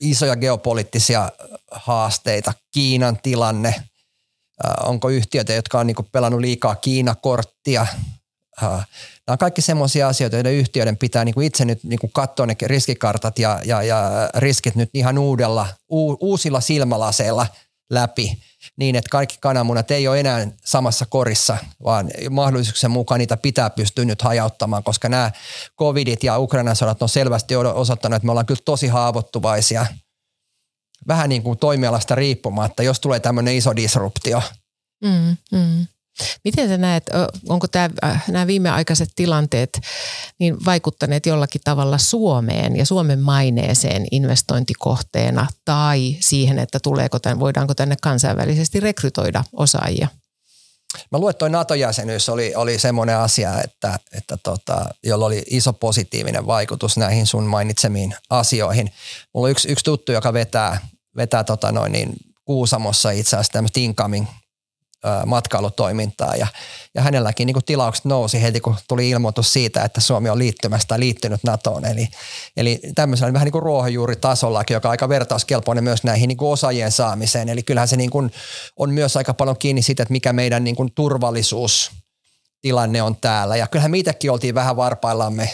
isoja 0.00 0.36
geopoliittisia 0.36 1.32
haasteita, 1.70 2.52
Kiinan 2.70 3.18
tilanne, 3.22 3.74
onko 4.82 5.08
yhtiöitä, 5.08 5.52
jotka 5.52 5.80
on 5.80 5.86
niinku 5.86 6.02
pelannut 6.12 6.40
liikaa 6.40 6.74
Kiinakorttia. 6.74 7.86
Nämä 8.60 8.82
on 9.28 9.38
kaikki 9.38 9.62
semmoisia 9.62 10.08
asioita, 10.08 10.36
joiden 10.36 10.54
yhtiöiden 10.54 10.96
pitää 10.96 11.24
niinku 11.24 11.40
itse 11.40 11.64
nyt 11.64 11.84
niinku 11.84 12.08
katsoa 12.08 12.46
ne 12.46 12.56
riskikartat 12.62 13.38
ja, 13.38 13.60
ja, 13.64 13.82
ja 13.82 14.30
riskit 14.36 14.74
nyt 14.74 14.90
ihan 14.94 15.18
uudella, 15.18 15.66
uusilla 16.20 16.60
silmälaseilla 16.60 17.46
läpi 17.90 18.38
niin, 18.78 18.96
että 18.96 19.10
kaikki 19.10 19.36
kananmunat 19.40 19.90
ei 19.90 20.08
ole 20.08 20.20
enää 20.20 20.46
samassa 20.64 21.06
korissa, 21.06 21.58
vaan 21.84 22.10
mahdollisuuksien 22.30 22.90
mukaan 22.90 23.18
niitä 23.18 23.36
pitää 23.36 23.70
pystyä 23.70 24.04
nyt 24.04 24.22
hajauttamaan, 24.22 24.84
koska 24.84 25.08
nämä 25.08 25.30
covidit 25.78 26.24
ja 26.24 26.38
Ukrainan 26.38 26.76
sodat 26.76 27.02
on 27.02 27.08
selvästi 27.08 27.56
osoittanut, 27.56 28.16
että 28.16 28.26
me 28.26 28.32
ollaan 28.32 28.46
kyllä 28.46 28.62
tosi 28.64 28.86
haavoittuvaisia– 28.86 29.86
vähän 31.08 31.28
niin 31.28 31.42
kuin 31.42 31.58
toimialasta 31.58 32.14
riippumatta, 32.14 32.82
jos 32.82 33.00
tulee 33.00 33.20
tämmöinen 33.20 33.56
iso 33.56 33.76
disruptio. 33.76 34.42
Mm, 35.04 35.36
mm. 35.52 35.86
Miten 36.44 36.68
sä 36.68 36.78
näet, 36.78 37.04
onko 37.48 37.68
tämä, 37.68 37.90
nämä 38.28 38.46
viimeaikaiset 38.46 39.08
tilanteet 39.16 39.80
niin 40.38 40.64
vaikuttaneet 40.64 41.26
jollakin 41.26 41.60
tavalla 41.64 41.98
Suomeen 41.98 42.76
ja 42.76 42.86
Suomen 42.86 43.20
maineeseen 43.20 44.06
investointikohteena 44.10 45.46
tai 45.64 46.16
siihen, 46.20 46.58
että 46.58 46.78
tuleeko 46.82 47.18
tämän, 47.18 47.40
voidaanko 47.40 47.74
tänne 47.74 47.96
kansainvälisesti 48.02 48.80
rekrytoida 48.80 49.44
osaajia? 49.52 50.08
Mä 51.12 51.18
luulen, 51.18 51.30
että 51.30 51.38
toi 51.38 51.50
NATO-jäsenyys 51.50 52.28
oli, 52.28 52.54
oli 52.54 52.78
semmoinen 52.78 53.16
asia, 53.16 53.62
että, 53.64 53.98
että 54.12 54.36
tota, 54.36 54.86
jolla 55.02 55.26
oli 55.26 55.42
iso 55.50 55.72
positiivinen 55.72 56.46
vaikutus 56.46 56.96
näihin 56.96 57.26
sun 57.26 57.44
mainitsemiin 57.44 58.14
asioihin. 58.30 58.90
Mulla 59.34 59.46
on 59.46 59.50
yksi, 59.50 59.68
yksi 59.68 59.84
tuttu, 59.84 60.12
joka 60.12 60.32
vetää, 60.32 60.88
vetää 61.16 61.44
tota 61.44 61.72
noin 61.72 61.92
niin, 61.92 62.12
Kuusamossa 62.44 63.10
itse 63.10 63.36
asiassa 63.36 63.52
tämmöistä 63.52 63.80
incoming 63.80 64.26
matkailutoimintaa 65.26 66.36
ja, 66.36 66.46
ja 66.94 67.02
hänelläkin 67.02 67.46
niin 67.46 67.54
kuin 67.54 67.64
tilaukset 67.64 68.04
nousi 68.04 68.42
heti, 68.42 68.60
kun 68.60 68.76
tuli 68.88 69.10
ilmoitus 69.10 69.52
siitä, 69.52 69.84
että 69.84 70.00
Suomi 70.00 70.30
on 70.30 70.38
liittymästä 70.38 70.88
tai 70.88 71.00
liittynyt 71.00 71.44
NATOon. 71.44 71.84
Eli, 71.84 72.08
eli 72.56 72.80
tämmöisellä 72.94 73.32
vähän 73.32 73.50
niin 73.52 73.62
ruohonjuuritasollakin, 73.62 74.74
joka 74.74 74.88
on 74.88 74.90
aika 74.90 75.08
vertauskelpoinen 75.08 75.84
myös 75.84 76.04
näihin 76.04 76.28
niin 76.28 76.36
kuin 76.36 76.52
osaajien 76.52 76.92
saamiseen. 76.92 77.48
Eli 77.48 77.62
kyllähän 77.62 77.88
se 77.88 77.96
niin 77.96 78.10
kuin 78.10 78.30
on 78.76 78.90
myös 78.90 79.16
aika 79.16 79.34
paljon 79.34 79.58
kiinni 79.58 79.82
siitä, 79.82 80.02
että 80.02 80.12
mikä 80.12 80.32
meidän 80.32 80.64
niin 80.64 80.76
kuin 80.76 80.92
turvallisuustilanne 80.94 83.02
on 83.02 83.16
täällä. 83.16 83.56
Ja 83.56 83.66
kyllähän 83.66 83.90
me 83.90 83.98
itsekin 83.98 84.30
oltiin 84.30 84.54
vähän 84.54 84.76
varpaillamme, 84.76 85.50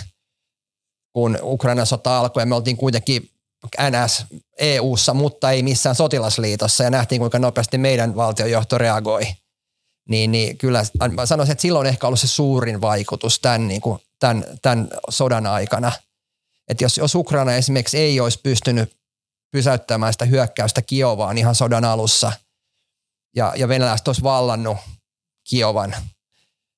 kun 1.12 1.38
Ukrainan 1.42 1.86
sota 1.86 2.18
alkoi 2.18 2.42
ja 2.42 2.46
me 2.46 2.54
oltiin 2.54 2.76
kuitenkin 2.76 3.33
NS 3.90 4.24
EU-ssa, 4.58 5.14
mutta 5.14 5.50
ei 5.50 5.62
missään 5.62 5.94
sotilasliitossa 5.94 6.84
ja 6.84 6.90
nähtiin 6.90 7.18
kuinka 7.18 7.38
nopeasti 7.38 7.78
meidän 7.78 8.16
valtiojohto 8.16 8.78
reagoi. 8.78 9.26
Niin, 10.08 10.32
niin 10.32 10.58
kyllä 10.58 10.82
sanoisin, 11.24 11.52
että 11.52 11.62
silloin 11.62 11.86
on 11.86 11.90
ehkä 11.90 12.06
ollut 12.06 12.20
se 12.20 12.26
suurin 12.26 12.80
vaikutus 12.80 13.40
tämän, 13.40 13.68
niin 13.68 13.80
kuin, 13.80 14.00
tämän, 14.20 14.44
tämän 14.62 14.88
sodan 15.10 15.46
aikana. 15.46 15.92
Että 16.68 16.84
jos, 16.84 16.98
jos 16.98 17.14
Ukraina 17.14 17.54
esimerkiksi 17.54 17.98
ei 17.98 18.20
olisi 18.20 18.40
pystynyt 18.42 18.96
pysäyttämään 19.50 20.12
sitä 20.12 20.24
hyökkäystä 20.24 20.82
Kiovaan 20.82 21.38
ihan 21.38 21.54
sodan 21.54 21.84
alussa 21.84 22.32
ja, 23.36 23.52
ja 23.56 23.68
venäläiset 23.68 24.08
olisi 24.08 24.22
vallannut 24.22 24.76
Kiovan 25.48 25.96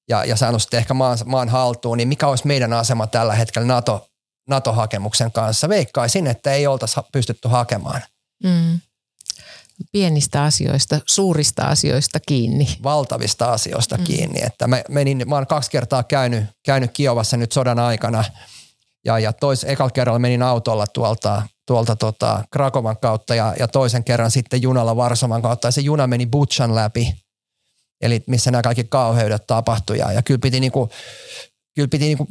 ja, 0.09 0.25
ja 0.25 0.37
saanut 0.37 0.63
sitten 0.63 0.79
ehkä 0.79 0.95
maan, 0.95 1.19
maan 1.25 1.49
haltuun, 1.49 1.99
niin 1.99 2.09
mikä 2.09 2.29
olisi 2.29 2.47
meidän 2.47 2.73
asema 2.73 3.07
tällä 3.07 3.35
hetkellä 3.35 3.67
NATO, 3.67 4.09
NATO-hakemuksen 4.49 5.33
kanssa. 5.33 5.69
Veikkaisin, 5.69 6.27
että 6.27 6.53
ei 6.53 6.67
oltaisi 6.67 7.01
pystytty 7.13 7.49
hakemaan. 7.49 8.03
Mm. 8.45 8.81
Pienistä 9.93 10.45
asioista, 10.45 11.01
suurista 11.07 11.63
asioista 11.63 12.19
kiinni. 12.21 12.79
Valtavista 12.83 13.53
asioista 13.53 13.97
mm. 13.97 14.05
kiinni. 14.05 14.43
Että 14.43 14.67
mä, 14.67 14.83
menin, 14.89 15.23
mä 15.27 15.35
olen 15.37 15.47
kaksi 15.47 15.71
kertaa 15.71 16.03
käynyt, 16.03 16.45
käynyt 16.65 16.91
Kiovassa 16.93 17.37
nyt 17.37 17.53
sodan 17.53 17.79
aikana 17.79 18.25
ja, 19.05 19.19
ja 19.19 19.33
tois, 19.33 19.65
ekalla 19.65 19.91
kerralla 19.91 20.19
menin 20.19 20.43
autolla 20.43 20.87
tuolta, 20.87 21.43
tuolta 21.67 21.97
tota 21.97 22.45
Krakovan 22.51 22.97
kautta 22.97 23.35
ja, 23.35 23.55
ja 23.59 23.69
toisen 23.69 24.05
kerran 24.05 24.31
sitten 24.31 24.63
junalla 24.63 24.97
Varsovan 24.97 25.43
kautta 25.43 25.69
ja 25.69 25.73
se 25.73 25.81
juna 25.81 26.07
meni 26.07 26.27
Butchan 26.27 26.75
läpi. 26.75 27.15
Eli 28.01 28.25
missä 28.27 28.51
nämä 28.51 28.63
kaikki 28.63 28.85
kauheudet 28.85 29.47
tapahtui 29.47 29.99
ja, 29.99 30.13
ja 30.13 30.23
kyllä 30.23 30.39
piti 30.43 30.61
niinku 30.61 30.91
kyllä 31.77 31.89
piti 31.89 32.05
niin 32.05 32.19
kuin, 32.19 32.29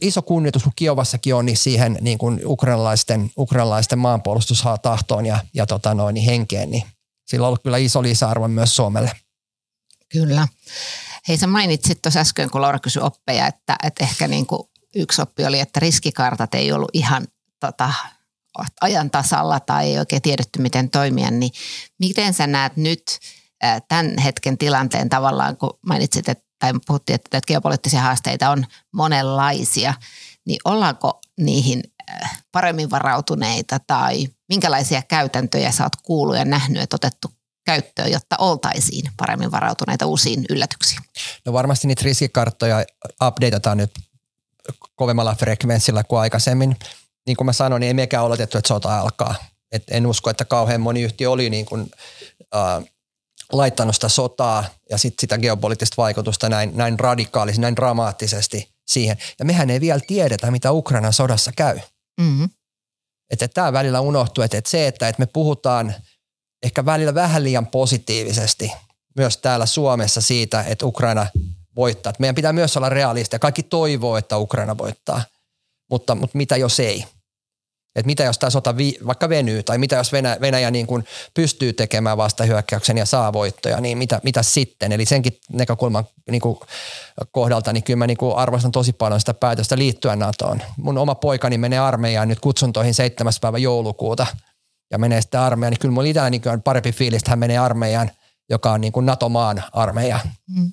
iso 0.00 0.22
kunnioitus, 0.22 0.62
kun 0.62 0.72
Kiovassakin 0.76 1.34
on, 1.34 1.46
niin 1.46 1.56
siihen 1.56 1.98
niin 2.00 2.18
kuin 2.18 2.40
ukrainalaisten, 2.44 3.30
ukrainalaisten 3.38 3.98
maanpuolustustahtoon 3.98 5.26
ja, 5.26 5.38
ja 5.54 5.66
tota 5.66 5.94
noin, 5.94 6.14
niin 6.14 6.24
henkeen, 6.24 6.70
niin 6.70 6.82
sillä 7.26 7.44
on 7.44 7.48
ollut 7.48 7.62
kyllä 7.62 7.76
iso 7.76 8.02
lisäarvo 8.02 8.48
myös 8.48 8.76
Suomelle. 8.76 9.12
Kyllä. 10.12 10.48
Hei 11.28 11.36
sä 11.36 11.46
mainitsit 11.46 12.02
tuossa 12.02 12.20
äsken, 12.20 12.50
kun 12.50 12.60
Laura 12.60 12.78
kysyi 12.78 13.02
oppeja, 13.02 13.46
että, 13.46 13.76
että 13.82 14.04
ehkä 14.04 14.28
niin 14.28 14.46
kuin 14.46 14.68
yksi 14.94 15.22
oppi 15.22 15.44
oli, 15.44 15.60
että 15.60 15.80
riskikartat 15.80 16.54
ei 16.54 16.72
ollut 16.72 16.90
ihan 16.92 17.26
tota, 17.60 17.92
ajan 18.80 19.10
tasalla 19.10 19.60
tai 19.60 19.86
ei 19.86 19.98
oikein 19.98 20.22
tiedetty, 20.22 20.62
miten 20.62 20.90
toimia, 20.90 21.30
niin 21.30 21.50
miten 21.98 22.34
sä 22.34 22.46
näet 22.46 22.76
nyt 22.76 23.02
tämän 23.88 24.18
hetken 24.18 24.58
tilanteen 24.58 25.08
tavallaan, 25.08 25.56
kun 25.56 25.78
mainitsit, 25.86 26.28
että 26.28 26.43
tai 26.64 26.80
puhuttiin, 26.86 27.14
että, 27.14 27.40
geopoliittisia 27.46 28.00
haasteita 28.00 28.50
on 28.50 28.66
monenlaisia, 28.92 29.94
niin 30.44 30.58
ollaanko 30.64 31.20
niihin 31.40 31.82
äh, 32.10 32.42
paremmin 32.52 32.90
varautuneita 32.90 33.78
tai 33.86 34.28
minkälaisia 34.48 35.02
käytäntöjä 35.02 35.70
sä 35.70 35.84
oot 35.84 35.96
kuullut 36.02 36.36
ja 36.36 36.44
nähnyt, 36.44 36.82
että 36.82 36.96
otettu 36.96 37.28
käyttöön, 37.66 38.12
jotta 38.12 38.36
oltaisiin 38.38 39.10
paremmin 39.16 39.50
varautuneita 39.50 40.06
uusiin 40.06 40.44
yllätyksiin? 40.50 41.00
No 41.44 41.52
varmasti 41.52 41.86
niitä 41.86 42.02
riskikarttoja 42.04 42.84
updateataan 43.26 43.78
nyt 43.78 43.90
kovemmalla 44.94 45.34
frekvenssillä 45.34 46.04
kuin 46.04 46.20
aikaisemmin. 46.20 46.76
Niin 47.26 47.36
kuin 47.36 47.46
mä 47.46 47.52
sanoin, 47.52 47.80
niin 47.80 47.88
ei 47.88 47.94
mekään 47.94 48.24
oletettu, 48.24 48.58
että 48.58 48.68
sota 48.68 49.00
alkaa. 49.00 49.34
Et 49.72 49.82
en 49.90 50.06
usko, 50.06 50.30
että 50.30 50.44
kauhean 50.44 50.80
moni 50.80 51.02
yhtiö 51.02 51.30
oli 51.30 51.50
niin 51.50 51.66
kuin, 51.66 51.82
uh, 51.82 52.88
laittanut 53.52 53.94
sitä 53.94 54.08
sotaa 54.08 54.64
ja 54.90 54.98
sit 54.98 55.14
sitä 55.20 55.38
geopoliittista 55.38 55.94
vaikutusta 55.96 56.48
näin, 56.48 56.70
näin 56.74 57.00
radikaalisesti, 57.00 57.62
näin 57.62 57.76
dramaattisesti 57.76 58.68
siihen. 58.86 59.16
Ja 59.38 59.44
mehän 59.44 59.70
ei 59.70 59.80
vielä 59.80 60.00
tiedetä, 60.06 60.50
mitä 60.50 60.72
Ukrainan 60.72 61.12
sodassa 61.12 61.52
käy. 61.56 61.80
Mm-hmm. 62.20 62.50
Että 63.30 63.48
tämä 63.48 63.72
välillä 63.72 64.00
unohtuu, 64.00 64.44
että, 64.44 64.58
että 64.58 64.70
se, 64.70 64.86
että, 64.86 65.08
että 65.08 65.22
me 65.22 65.26
puhutaan 65.26 65.94
ehkä 66.62 66.84
välillä 66.84 67.14
vähän 67.14 67.44
liian 67.44 67.66
positiivisesti 67.66 68.72
myös 69.16 69.36
täällä 69.36 69.66
Suomessa 69.66 70.20
siitä, 70.20 70.62
että 70.62 70.86
Ukraina 70.86 71.26
voittaa. 71.76 72.10
Että 72.10 72.20
meidän 72.20 72.34
pitää 72.34 72.52
myös 72.52 72.76
olla 72.76 72.88
realista. 72.88 73.38
Kaikki 73.38 73.62
toivoo, 73.62 74.16
että 74.16 74.38
Ukraina 74.38 74.78
voittaa, 74.78 75.22
mutta, 75.90 76.14
mutta 76.14 76.38
mitä 76.38 76.56
jos 76.56 76.80
ei? 76.80 77.04
Että 77.96 78.06
mitä 78.06 78.24
jos 78.24 78.38
tämä 78.38 78.50
sota 78.50 78.76
vi, 78.76 78.98
vaikka 79.06 79.28
venyy, 79.28 79.62
tai 79.62 79.78
mitä 79.78 79.96
jos 79.96 80.12
Venäjä, 80.12 80.36
Venäjä 80.40 80.70
niin 80.70 80.86
kuin 80.86 81.04
pystyy 81.34 81.72
tekemään 81.72 82.16
vastahyökkäyksen 82.16 82.98
ja 82.98 83.06
saa 83.06 83.32
voittoja, 83.32 83.80
niin 83.80 83.98
mitä, 83.98 84.20
mitä 84.24 84.42
sitten? 84.42 84.92
Eli 84.92 85.06
senkin 85.06 85.40
näkökulman 85.52 86.04
niin 86.30 86.40
kuin 86.40 86.58
kohdalta, 87.32 87.72
niin 87.72 87.82
kyllä 87.82 87.98
mä 87.98 88.06
niin 88.06 88.16
kuin 88.16 88.36
arvostan 88.36 88.72
tosi 88.72 88.92
paljon 88.92 89.20
sitä 89.20 89.34
päätöstä 89.34 89.78
liittyä 89.78 90.16
NATOon. 90.16 90.62
Mun 90.76 90.98
oma 90.98 91.14
poikani 91.14 91.58
menee 91.58 91.78
armeijaan 91.78 92.28
nyt 92.28 92.40
kutsuntoihin 92.40 92.94
7. 92.94 93.32
päivä 93.40 93.58
joulukuuta 93.58 94.26
ja 94.90 94.98
menee 94.98 95.20
sitten 95.20 95.40
armeijaan, 95.40 95.70
niin 95.70 95.80
kyllä 95.80 95.94
mulla 95.94 96.08
itsellä 96.08 96.30
niin 96.30 96.48
on 96.48 96.62
parempi 96.62 96.92
fiilis, 96.92 97.22
että 97.22 97.30
hän 97.30 97.38
menee 97.38 97.58
armeijaan, 97.58 98.10
joka 98.50 98.72
on 98.72 98.80
niin 98.80 98.92
kuin 98.92 99.06
NATO-maan 99.06 99.64
armeija. 99.72 100.20
Mm. 100.56 100.72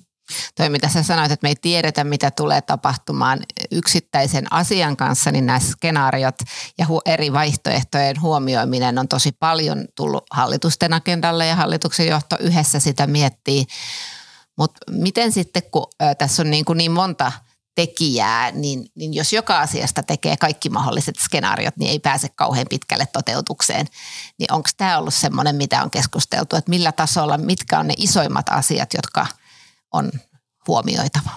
Toi 0.54 0.68
mitä 0.68 0.88
sä 0.88 1.02
sanoit, 1.02 1.32
että 1.32 1.44
me 1.44 1.48
ei 1.48 1.56
tiedetä 1.56 2.04
mitä 2.04 2.30
tulee 2.30 2.60
tapahtumaan 2.60 3.40
yksittäisen 3.70 4.52
asian 4.52 4.96
kanssa, 4.96 5.30
niin 5.30 5.46
nämä 5.46 5.60
skenaariot 5.60 6.38
ja 6.78 6.86
eri 7.06 7.32
vaihtoehtojen 7.32 8.20
huomioiminen 8.20 8.98
on 8.98 9.08
tosi 9.08 9.32
paljon 9.32 9.84
tullut 9.94 10.24
hallitusten 10.30 10.92
agendalle 10.92 11.46
ja 11.46 11.56
hallituksen 11.56 12.06
johto 12.06 12.36
yhdessä 12.40 12.80
sitä 12.80 13.06
miettii. 13.06 13.66
Mutta 14.58 14.80
miten 14.90 15.32
sitten, 15.32 15.62
kun 15.70 15.86
tässä 16.18 16.42
on 16.42 16.50
niin, 16.50 16.64
kuin 16.64 16.76
niin 16.76 16.92
monta 16.92 17.32
tekijää, 17.74 18.50
niin, 18.50 18.86
niin 18.94 19.14
jos 19.14 19.32
joka 19.32 19.60
asiasta 19.60 20.02
tekee 20.02 20.36
kaikki 20.36 20.70
mahdolliset 20.70 21.14
skenaariot, 21.18 21.76
niin 21.76 21.90
ei 21.90 21.98
pääse 21.98 22.28
kauhean 22.28 22.66
pitkälle 22.70 23.06
toteutukseen. 23.12 23.86
Niin 24.38 24.52
onko 24.52 24.68
tämä 24.76 24.98
ollut 24.98 25.14
semmoinen, 25.14 25.56
mitä 25.56 25.82
on 25.82 25.90
keskusteltu, 25.90 26.56
että 26.56 26.70
millä 26.70 26.92
tasolla, 26.92 27.38
mitkä 27.38 27.78
on 27.78 27.86
ne 27.86 27.94
isoimmat 27.96 28.46
asiat, 28.48 28.94
jotka– 28.94 29.26
on 29.92 30.10
huomioitava? 30.68 31.30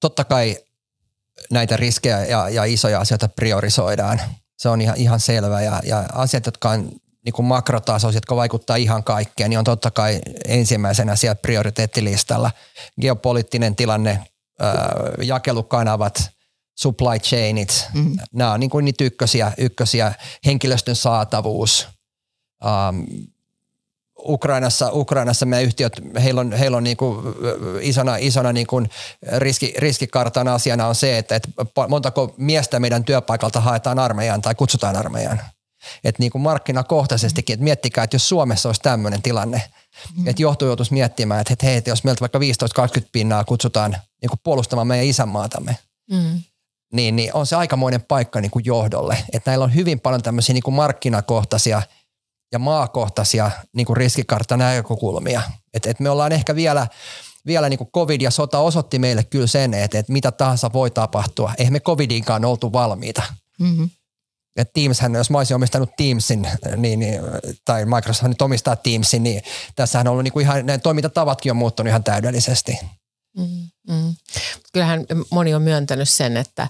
Totta 0.00 0.24
kai 0.24 0.56
näitä 1.50 1.76
riskejä 1.76 2.24
ja, 2.24 2.48
ja 2.48 2.64
isoja 2.64 3.00
asioita 3.00 3.28
priorisoidaan. 3.28 4.20
Se 4.58 4.68
on 4.68 4.80
ihan, 4.80 4.96
ihan 4.96 5.20
selvä 5.20 5.62
ja, 5.62 5.80
ja 5.84 6.04
asiat, 6.12 6.46
jotka 6.46 6.70
on 6.70 6.92
niin 7.24 7.32
kuin 7.32 7.46
makrotasoisia, 7.46 8.16
jotka 8.16 8.36
vaikuttaa 8.36 8.76
ihan 8.76 9.04
kaikkeen, 9.04 9.50
niin 9.50 9.58
on 9.58 9.64
totta 9.64 9.90
kai 9.90 10.20
ensimmäisenä 10.44 11.16
siellä 11.16 11.34
prioriteettilistalla. 11.34 12.50
Geopoliittinen 13.00 13.76
tilanne, 13.76 14.24
ää, 14.60 14.88
jakelukanavat, 15.22 16.30
supply 16.78 17.18
chainit, 17.18 17.88
mm-hmm. 17.94 18.16
nämä 18.32 18.52
on 18.52 18.60
niin 18.60 18.70
kuin 18.70 18.84
niitä 18.84 19.04
ykkösiä, 19.04 19.52
ykkösiä 19.58 20.12
henkilöstön 20.46 20.96
saatavuus, 20.96 21.88
ähm, 22.66 23.00
Ukrainassa, 24.24 24.90
Ukrainassa 24.92 25.46
meidän 25.46 25.66
yhtiöt, 25.66 25.92
heillä 26.22 26.40
on, 26.40 26.52
heillä 26.52 26.76
on 26.76 26.84
niin 26.84 26.96
kuin 26.96 27.34
isona, 27.80 28.16
isona 28.16 28.52
niin 28.52 28.66
kuin 28.66 28.90
riski, 29.36 29.74
riskikartan 29.78 30.48
asiana 30.48 30.86
on 30.86 30.94
se, 30.94 31.18
että, 31.18 31.36
että 31.36 31.48
montako 31.88 32.34
miestä 32.36 32.80
meidän 32.80 33.04
työpaikalta 33.04 33.60
haetaan 33.60 33.98
armeijaan 33.98 34.42
tai 34.42 34.54
kutsutaan 34.54 34.96
armeijaan. 34.96 35.40
Että 36.04 36.22
niin 36.22 36.32
kuin 36.32 36.42
markkinakohtaisestikin, 36.42 37.54
että 37.54 37.64
miettikää, 37.64 38.04
että 38.04 38.14
jos 38.14 38.28
Suomessa 38.28 38.68
olisi 38.68 38.80
tämmöinen 38.80 39.22
tilanne, 39.22 39.62
mm. 40.16 40.28
että 40.28 40.42
johto 40.42 40.66
joutuisi 40.66 40.92
miettimään, 40.92 41.40
että 41.40 41.66
hei, 41.66 41.76
että 41.76 41.90
jos 41.90 42.04
meiltä 42.04 42.20
vaikka 42.20 42.38
15-20 42.38 42.42
pinnaa 43.12 43.44
kutsutaan 43.44 43.90
niin 44.22 44.30
kuin 44.30 44.40
puolustamaan 44.44 44.86
meidän 44.86 45.06
isänmaatamme, 45.06 45.76
mm. 46.10 46.42
niin, 46.92 47.16
niin 47.16 47.34
on 47.34 47.46
se 47.46 47.56
aikamoinen 47.56 48.02
paikka 48.02 48.40
niin 48.40 48.50
kuin 48.50 48.64
johdolle. 48.64 49.18
Että 49.32 49.50
näillä 49.50 49.64
on 49.64 49.74
hyvin 49.74 50.00
paljon 50.00 50.22
tämmöisiä 50.22 50.52
niin 50.52 50.62
kuin 50.62 50.74
markkinakohtaisia– 50.74 51.82
ja 52.52 52.58
maakohtaisia 52.58 53.50
niin 53.76 53.86
kuin 53.86 53.96
riskikarttanäkökulmia. 53.96 55.42
Et, 55.74 55.86
et 55.86 56.00
me 56.00 56.10
ollaan 56.10 56.32
ehkä 56.32 56.54
vielä, 56.54 56.86
vielä 57.46 57.68
niin 57.68 57.78
kuin 57.78 57.90
covid 57.94 58.20
ja 58.20 58.30
sota 58.30 58.58
osoitti 58.58 58.98
meille 58.98 59.24
kyllä 59.24 59.46
sen, 59.46 59.74
että, 59.74 59.98
että 59.98 60.12
mitä 60.12 60.32
tahansa 60.32 60.72
voi 60.72 60.90
tapahtua. 60.90 61.52
Eihän 61.58 61.72
me 61.72 61.80
covidinkaan 61.80 62.44
oltu 62.44 62.72
valmiita. 62.72 63.22
Mm-hmm. 63.60 63.90
Et 64.56 64.72
Teamshän, 64.72 65.14
jos 65.14 65.30
mä 65.30 65.38
olisin 65.38 65.54
omistanut 65.54 65.90
Teamsin, 65.96 66.48
niin, 66.76 66.98
niin, 66.98 67.20
tai 67.64 67.84
Microsoft 67.84 68.28
nyt 68.28 68.42
omistaa 68.42 68.76
Teamsin, 68.76 69.22
niin 69.22 69.42
tässähän 69.76 70.08
on 70.08 70.12
ollut 70.12 70.24
niin 70.24 70.32
kuin 70.32 70.42
ihan, 70.42 70.66
ne 70.66 70.78
toimintatavatkin 70.78 71.52
on 71.52 71.56
muuttunut 71.56 71.88
ihan 71.88 72.04
täydellisesti. 72.04 72.78
Mm, 73.38 73.94
mm. 73.94 74.14
Kyllähän 74.72 75.06
moni 75.30 75.54
on 75.54 75.62
myöntänyt 75.62 76.08
sen, 76.08 76.36
että, 76.36 76.68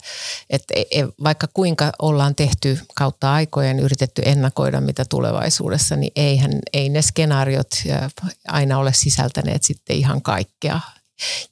että 0.51 0.75
e, 0.77 0.81
e, 0.81 1.07
vaikka 1.25 1.47
kuinka 1.55 1.93
ollaan 1.99 2.35
tehty 2.35 2.79
kautta 2.95 3.33
aikojen, 3.33 3.79
yritetty 3.79 4.23
ennakoida 4.25 4.81
mitä 4.81 5.05
tulevaisuudessa, 5.05 5.97
niin 5.97 6.13
eihän, 6.17 6.53
ei 6.73 6.89
ne 6.89 7.03
skenaariot 7.03 7.71
aina 8.49 8.79
ole 8.79 8.93
sisältäneet 8.93 9.63
sitten 9.63 9.97
ihan 9.97 10.23
kaikkea. 10.23 10.81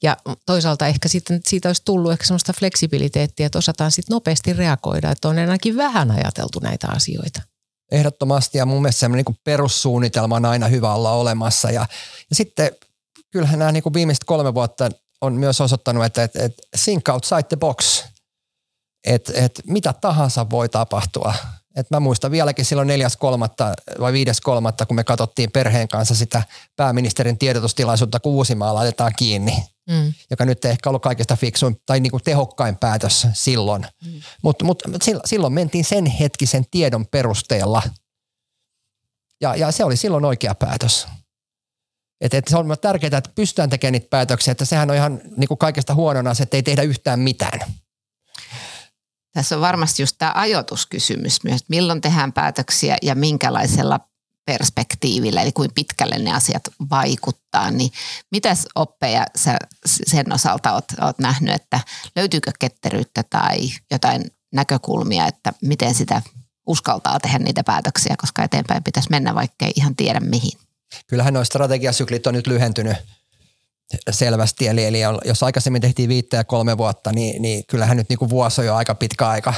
Ja 0.01 0.17
toisaalta 0.45 0.87
ehkä 0.87 1.07
sitten 1.07 1.41
siitä 1.47 1.69
olisi 1.69 1.81
tullut 1.85 2.11
ehkä 2.11 2.25
sellaista 2.25 2.53
fleksibiliteettiä, 2.53 3.45
että 3.45 3.57
osataan 3.57 3.91
sitten 3.91 4.13
nopeasti 4.13 4.53
reagoida, 4.53 5.11
että 5.11 5.27
on 5.27 5.37
ainakin 5.37 5.77
vähän 5.77 6.11
ajateltu 6.11 6.59
näitä 6.59 6.87
asioita. 6.87 7.41
Ehdottomasti 7.91 8.57
ja 8.57 8.65
mun 8.65 8.81
mielestä 8.81 8.99
semmoinen 8.99 9.25
niin 9.27 9.39
perussuunnitelma 9.43 10.35
on 10.35 10.45
aina 10.45 10.67
hyvä 10.67 10.93
olla 10.93 11.11
olemassa 11.11 11.71
ja, 11.71 11.85
ja 12.29 12.35
sitten 12.35 12.71
kyllähän 13.31 13.59
nämä 13.59 13.71
niin 13.71 13.83
kuin 13.83 13.93
viimeiset 13.93 14.23
kolme 14.23 14.53
vuotta 14.53 14.89
on 15.21 15.33
myös 15.33 15.61
osoittanut, 15.61 16.05
että, 16.05 16.23
että, 16.23 16.43
että 16.43 16.63
think 16.83 17.09
outside 17.09 17.43
the 17.43 17.57
box, 17.57 18.03
että, 19.07 19.33
että 19.35 19.61
mitä 19.67 19.93
tahansa 19.93 20.49
voi 20.49 20.69
tapahtua. 20.69 21.33
Et 21.75 21.91
mä 21.91 21.99
muistan 21.99 22.31
vieläkin 22.31 22.65
silloin 22.65 22.89
4.3. 22.89 22.95
vai 23.99 24.11
5.3. 24.11 24.85
kun 24.87 24.95
me 24.95 25.03
katsottiin 25.03 25.51
perheen 25.51 25.87
kanssa 25.87 26.15
sitä 26.15 26.43
pääministerin 26.75 27.37
tiedotustilaisuutta, 27.37 28.19
kun 28.19 28.33
Uusimaa 28.33 28.73
laitetaan 28.73 29.13
kiinni, 29.17 29.63
mm. 29.89 30.13
joka 30.29 30.45
nyt 30.45 30.65
ei 30.65 30.71
ehkä 30.71 30.89
ollut 30.89 31.01
kaikista 31.01 31.35
fiksuin 31.35 31.81
tai 31.85 31.99
niin 31.99 32.11
kuin 32.11 32.23
tehokkain 32.23 32.75
päätös 32.75 33.27
silloin. 33.33 33.85
Mm. 34.05 34.21
Mutta 34.43 34.65
mut, 34.65 34.83
silloin 35.25 35.53
mentiin 35.53 35.85
sen 35.85 36.05
hetkisen 36.05 36.65
tiedon 36.71 37.07
perusteella 37.07 37.81
ja, 39.41 39.55
ja 39.55 39.71
se 39.71 39.83
oli 39.83 39.97
silloin 39.97 40.25
oikea 40.25 40.55
päätös. 40.55 41.07
Et, 42.21 42.33
et 42.33 42.47
se 42.47 42.57
on 42.57 42.77
tärkeää, 42.81 43.17
että 43.17 43.31
pystytään 43.35 43.69
tekemään 43.69 43.91
niitä 43.91 44.07
päätöksiä, 44.09 44.51
että 44.51 44.65
sehän 44.65 44.89
on 44.89 44.95
ihan 44.95 45.21
niin 45.37 45.47
kuin 45.47 45.57
kaikesta 45.57 45.95
huonona 45.95 46.33
se, 46.33 46.43
että 46.43 46.57
ei 46.57 46.63
tehdä 46.63 46.81
yhtään 46.81 47.19
mitään. 47.19 47.59
Tässä 49.33 49.55
on 49.55 49.61
varmasti 49.61 50.01
just 50.01 50.15
tämä 50.17 50.31
ajoituskysymys 50.35 51.43
myös, 51.43 51.61
että 51.61 51.69
milloin 51.69 52.01
tehdään 52.01 52.33
päätöksiä 52.33 52.97
ja 53.01 53.15
minkälaisella 53.15 53.99
perspektiivillä, 54.45 55.41
eli 55.41 55.51
kuin 55.51 55.69
pitkälle 55.75 56.17
ne 56.19 56.33
asiat 56.33 56.63
vaikuttaa, 56.89 57.71
niin 57.71 57.91
mitäs 58.31 58.67
oppeja 58.75 59.25
sä 59.35 59.57
sen 59.85 60.33
osalta 60.33 60.73
oot, 60.73 60.85
oot 61.01 61.19
nähnyt, 61.19 61.55
että 61.55 61.79
löytyykö 62.15 62.51
ketteryyttä 62.59 63.23
tai 63.29 63.57
jotain 63.91 64.31
näkökulmia, 64.53 65.27
että 65.27 65.53
miten 65.61 65.95
sitä 65.95 66.21
uskaltaa 66.67 67.19
tehdä 67.19 67.39
niitä 67.39 67.63
päätöksiä, 67.63 68.15
koska 68.17 68.43
eteenpäin 68.43 68.83
pitäisi 68.83 69.09
mennä, 69.09 69.35
vaikka 69.35 69.65
ei 69.65 69.73
ihan 69.75 69.95
tiedä 69.95 70.19
mihin 70.19 70.59
kyllähän 71.07 71.33
nuo 71.33 71.43
strategiasyklit 71.43 72.27
on 72.27 72.33
nyt 72.33 72.47
lyhentynyt 72.47 72.97
selvästi. 74.11 74.67
Eli, 74.67 74.85
eli 74.85 74.99
jos 75.25 75.43
aikaisemmin 75.43 75.81
tehtiin 75.81 76.09
viittä 76.09 76.37
ja 76.37 76.43
kolme 76.43 76.77
vuotta, 76.77 77.11
niin, 77.11 77.41
niin 77.41 77.63
kyllähän 77.67 77.97
nyt 77.97 78.09
niin 78.09 78.19
kuin 78.19 78.29
vuosi 78.29 78.61
on 78.61 78.67
jo 78.67 78.75
aika 78.75 78.95
pitkä 78.95 79.27
aika, 79.27 79.53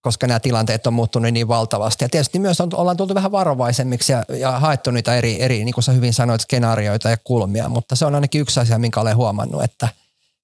koska 0.00 0.26
nämä 0.26 0.40
tilanteet 0.40 0.86
on 0.86 0.94
muuttunut 0.94 1.32
niin 1.32 1.48
valtavasti. 1.48 2.04
Ja 2.04 2.08
tietysti 2.08 2.38
myös 2.38 2.60
on, 2.60 2.70
ollaan 2.74 2.96
tultu 2.96 3.14
vähän 3.14 3.32
varovaisemmiksi 3.32 4.12
ja, 4.12 4.24
ja 4.28 4.50
haettu 4.50 4.90
niitä 4.90 5.16
eri, 5.16 5.42
eri, 5.42 5.64
niin 5.64 5.74
kuin 5.74 5.84
sä 5.84 5.92
hyvin 5.92 6.14
sanoit, 6.14 6.40
skenaarioita 6.40 7.10
ja 7.10 7.16
kulmia, 7.24 7.68
mutta 7.68 7.96
se 7.96 8.06
on 8.06 8.14
ainakin 8.14 8.40
yksi 8.40 8.60
asia, 8.60 8.78
minkä 8.78 9.00
olen 9.00 9.16
huomannut, 9.16 9.62
että, 9.62 9.88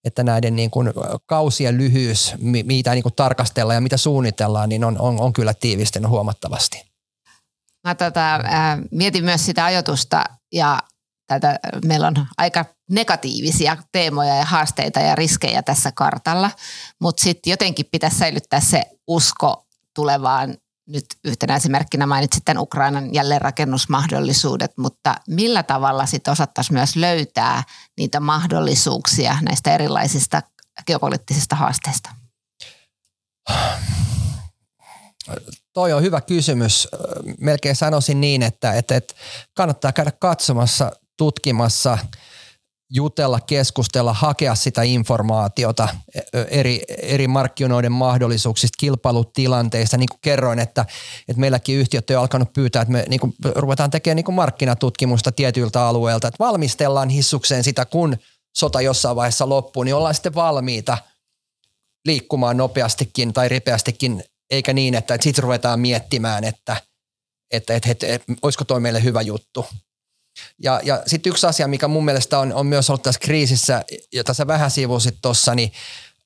että 0.05 0.23
näiden 0.25 0.57
niin 0.57 0.71
kuin 0.71 0.93
kausien 1.27 1.79
lyhyys, 1.79 2.35
mitä 2.65 2.95
niin 2.95 3.03
kuin 3.03 3.15
tarkastellaan 3.15 3.75
ja 3.75 3.81
mitä 3.81 3.97
suunnitellaan, 3.97 4.69
niin 4.69 4.85
on, 4.85 5.01
on, 5.01 5.21
on 5.21 5.33
kyllä 5.33 5.55
tiivistynyt 5.55 6.11
huomattavasti. 6.11 6.94
Mä 7.85 7.95
tota, 7.95 8.35
äh, 8.35 8.79
mietin 8.91 9.25
myös 9.25 9.47
sitä 9.47 9.65
ajatusta 9.65 10.25
ja 10.53 10.79
tätä, 11.27 11.59
meillä 11.85 12.07
on 12.07 12.27
aika 12.39 12.65
negatiivisia 12.91 13.77
teemoja 13.93 14.35
ja 14.35 14.45
haasteita 14.45 15.01
ja 15.01 15.15
riskejä 15.15 15.63
tässä 15.63 15.93
kartalla, 15.93 16.51
mutta 17.01 17.23
sitten 17.23 17.51
jotenkin 17.51 17.87
pitäisi 17.93 18.19
säilyttää 18.19 18.61
se 18.61 18.85
usko 19.07 19.67
tulevaan. 19.95 20.57
Nyt 20.89 21.05
yhtenä 21.25 21.57
esimerkkinä 21.57 22.07
mainitsit 22.07 22.45
tämän 22.45 22.63
Ukrainan 22.63 23.15
jälleenrakennusmahdollisuudet, 23.15 24.73
mutta 24.77 25.15
millä 25.29 25.63
tavalla 25.63 26.07
sitten 26.07 26.33
osattaisiin 26.33 26.75
myös 26.75 26.97
löytää 26.97 27.63
niitä 27.99 28.21
mahdollisuuksia 28.21 29.39
näistä 29.43 29.75
erilaisista 29.75 30.43
geopoliittisista 30.87 31.57
haasteista? 31.57 32.11
toi 35.75 35.93
on 35.93 36.03
hyvä 36.03 36.21
kysymys. 36.21 36.89
Melkein 37.41 37.77
sanoisin 37.77 38.21
niin, 38.21 38.43
että, 38.43 38.73
että, 38.73 38.97
että 38.97 39.15
kannattaa 39.55 39.93
käydä 39.93 40.11
katsomassa, 40.11 40.93
tutkimassa, 41.17 41.99
jutella, 42.91 43.41
keskustella, 43.41 44.13
hakea 44.13 44.55
sitä 44.55 44.83
informaatiota 44.83 45.89
eri, 46.49 46.83
eri 47.03 47.29
markkinoiden 47.29 47.93
mahdollisuuksista, 47.93 48.77
kilpailutilanteista. 48.81 49.97
Niin 49.97 50.09
kuin 50.09 50.21
kerroin, 50.23 50.59
että, 50.59 50.85
että 51.29 51.41
meilläkin 51.41 51.77
yhtiöt 51.77 52.11
on 52.11 52.19
alkanut 52.19 52.53
pyytää, 52.53 52.83
että 52.83 52.93
me 52.93 53.05
niin 53.09 53.21
kuin 53.21 53.35
ruvetaan 53.55 53.91
tekemään 53.91 54.17
niin 54.17 54.25
kuin 54.25 54.35
markkinatutkimusta 54.35 55.33
tietyiltä 55.33 55.87
alueilta, 55.87 56.29
että 56.29 56.45
valmistellaan 56.45 57.09
hissukseen 57.09 57.65
sitä, 57.65 57.85
kun 57.85 58.17
sota 58.57 58.81
jossain 58.81 59.17
vaiheessa 59.17 59.49
loppuu, 59.49 59.83
niin 59.83 59.95
ollaan 59.95 60.15
sitten 60.15 60.35
valmiita 60.35 60.99
liikkumaan 62.05 62.57
nopeastikin 62.57 63.33
tai 63.33 63.49
ripeästikin 63.49 64.25
eikä 64.51 64.73
niin, 64.73 64.95
että, 64.95 65.15
että 65.15 65.23
sitten 65.23 65.43
ruvetaan 65.43 65.81
miettimään, 65.81 66.45
että, 66.45 66.77
että, 67.51 67.75
että, 67.75 67.91
että, 67.91 68.07
että 68.07 68.33
olisiko 68.43 68.65
toi 68.65 68.81
meille 68.81 69.03
hyvä 69.03 69.23
juttu. 69.23 69.67
Ja, 70.63 70.81
ja 70.85 71.03
sitten 71.07 71.31
yksi 71.31 71.47
asia, 71.47 71.69
mikä 71.69 71.89
mun 71.89 72.05
mielestä 72.05 72.39
on, 72.39 72.53
on 72.53 72.67
myös 72.67 72.91
ollut 72.91 73.03
tässä 73.03 73.21
kriisissä, 73.21 73.85
jota 74.13 74.35
sä 74.35 74.47
vähän 74.47 74.71
sivusit 74.71 75.19
tuossa, 75.23 75.55
niin 75.55 75.73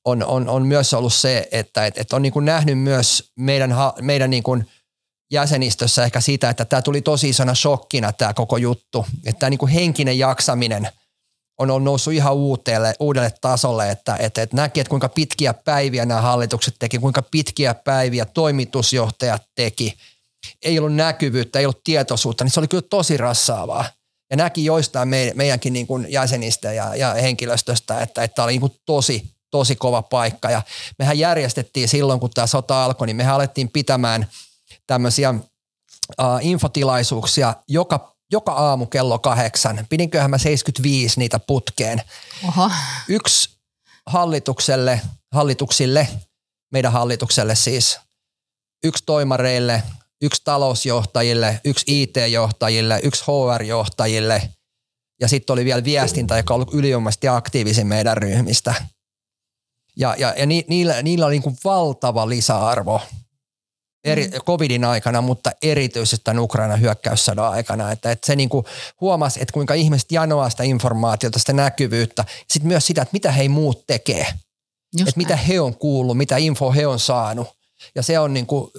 on, 0.04 0.24
on, 0.24 0.48
on 0.48 0.66
myös 0.66 0.94
ollut 0.94 1.14
se, 1.14 1.48
että 1.52 1.86
et, 1.86 1.98
et 1.98 2.12
on 2.12 2.22
niin 2.22 2.32
kuin 2.32 2.44
nähnyt 2.44 2.78
myös 2.78 3.32
meidän, 3.36 3.74
meidän 4.00 4.30
niin 4.30 4.42
kuin 4.42 4.66
jäsenistössä 5.32 6.04
ehkä 6.04 6.20
sitä, 6.20 6.50
että 6.50 6.64
tämä 6.64 6.82
tuli 6.82 7.00
tosi 7.00 7.28
isona 7.28 7.54
shokkina 7.54 8.12
tämä 8.12 8.34
koko 8.34 8.56
juttu. 8.56 9.06
Että 9.24 9.38
tämä 9.38 9.50
niin 9.50 9.58
kuin 9.58 9.72
henkinen 9.72 10.18
jaksaminen 10.18 10.88
on, 11.58 11.70
on 11.70 11.84
noussut 11.84 12.12
ihan 12.12 12.34
uuteelle, 12.34 12.94
uudelle 13.00 13.32
tasolle, 13.40 13.90
että, 13.90 14.16
että, 14.18 14.42
että 14.42 14.56
näki, 14.56 14.80
että 14.80 14.88
kuinka 14.88 15.08
pitkiä 15.08 15.54
päiviä 15.54 16.06
nämä 16.06 16.20
hallitukset 16.20 16.74
teki, 16.78 16.98
kuinka 16.98 17.22
pitkiä 17.22 17.74
päiviä 17.74 18.24
toimitusjohtajat 18.24 19.42
teki. 19.54 19.94
Ei 20.62 20.78
ollut 20.78 20.94
näkyvyyttä, 20.94 21.58
ei 21.58 21.66
ollut 21.66 21.84
tietoisuutta, 21.84 22.44
niin 22.44 22.52
se 22.52 22.60
oli 22.60 22.68
kyllä 22.68 22.86
tosi 22.90 23.16
rassaavaa. 23.16 23.84
Ja 24.30 24.36
näki 24.36 24.64
joistain 24.64 25.08
me, 25.08 25.32
meidänkin 25.34 25.72
niin 25.72 25.86
kuin 25.86 26.06
jäsenistä 26.08 26.72
ja, 26.72 26.94
ja 26.94 27.14
henkilöstöstä, 27.14 28.00
että, 28.00 28.28
tämä 28.28 28.44
oli 28.44 28.52
niin 28.52 28.60
kuin 28.60 28.72
tosi, 28.86 29.34
tosi 29.50 29.76
kova 29.76 30.02
paikka. 30.02 30.50
Ja 30.50 30.62
mehän 30.98 31.18
järjestettiin 31.18 31.88
silloin, 31.88 32.20
kun 32.20 32.30
tämä 32.30 32.46
sota 32.46 32.84
alkoi, 32.84 33.06
niin 33.06 33.16
mehän 33.16 33.34
alettiin 33.34 33.70
pitämään 33.70 34.26
tämmöisiä 34.86 35.30
uh, 35.30 36.26
infotilaisuuksia 36.40 37.54
joka 37.68 38.17
joka 38.32 38.52
aamu 38.52 38.86
kello 38.86 39.18
kahdeksan. 39.18 39.86
Pidinköhän 39.88 40.30
mä 40.30 40.38
75 40.38 41.20
niitä 41.20 41.38
putkeen. 41.38 42.02
Oho. 42.48 42.70
Yksi 43.08 43.50
hallitukselle, 44.06 45.00
hallituksille, 45.32 46.08
meidän 46.72 46.92
hallitukselle 46.92 47.54
siis, 47.54 47.98
yksi 48.84 49.02
toimareille, 49.06 49.82
yksi 50.22 50.42
talousjohtajille, 50.44 51.60
yksi 51.64 52.02
IT-johtajille, 52.02 53.00
yksi 53.02 53.24
HR-johtajille 53.24 54.52
ja 55.20 55.28
sitten 55.28 55.52
oli 55.54 55.64
vielä 55.64 55.84
viestintä, 55.84 56.36
joka 56.36 56.54
on 56.54 56.60
ollut 56.60 56.74
aktiivisin 57.30 57.86
meidän 57.86 58.16
ryhmistä. 58.16 58.74
Ja, 59.96 60.14
ja, 60.18 60.34
ja 60.36 60.46
ni, 60.46 60.64
niillä, 60.68 61.02
niillä 61.02 61.26
oli 61.26 61.34
niin 61.34 61.42
kuin 61.42 61.56
valtava 61.64 62.28
lisäarvo 62.28 63.00
eri, 64.04 64.28
mm. 64.28 64.32
covidin 64.32 64.84
aikana, 64.84 65.20
mutta 65.20 65.50
erityisesti 65.62 66.24
tämän 66.24 66.42
Ukrainan 66.42 66.80
hyökkäyssodan 66.80 67.48
aikana. 67.48 67.92
Että, 67.92 68.10
että 68.10 68.26
se 68.26 68.36
niin 68.36 68.48
kuin 68.48 68.66
huomasi, 69.00 69.42
että 69.42 69.52
kuinka 69.52 69.74
ihmiset 69.74 70.12
janoaa 70.12 70.50
sitä 70.50 70.62
informaatiota, 70.62 71.38
sitä 71.38 71.52
näkyvyyttä, 71.52 72.24
sitten 72.48 72.68
myös 72.68 72.86
sitä, 72.86 73.02
että 73.02 73.12
mitä 73.12 73.32
he 73.32 73.48
muut 73.48 73.86
tekee. 73.86 74.26
Just 74.98 75.08
että 75.08 75.18
mitä 75.18 75.36
he 75.36 75.60
on 75.60 75.74
kuullut, 75.74 76.16
mitä 76.16 76.36
info 76.36 76.72
he 76.72 76.86
on 76.86 76.98
saanut. 76.98 77.48
Ja 77.94 78.02
se 78.02 78.18
on 78.18 78.34
niin 78.34 78.46
kuin, 78.46 78.70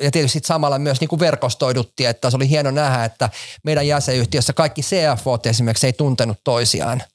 ja 0.00 0.10
tietysti 0.10 0.40
samalla 0.44 0.78
myös 0.78 1.00
niin 1.00 1.08
kuin 1.08 1.20
verkostoidutti, 1.20 2.06
että 2.06 2.30
se 2.30 2.36
oli 2.36 2.48
hieno 2.48 2.70
nähdä, 2.70 3.04
että 3.04 3.30
meidän 3.64 3.86
jäsenyhtiössä 3.86 4.52
kaikki 4.52 4.82
CFO 4.82 5.38
esimerkiksi 5.44 5.86
ei 5.86 5.92
tuntenut 5.92 6.38
toisiaan– 6.44 7.02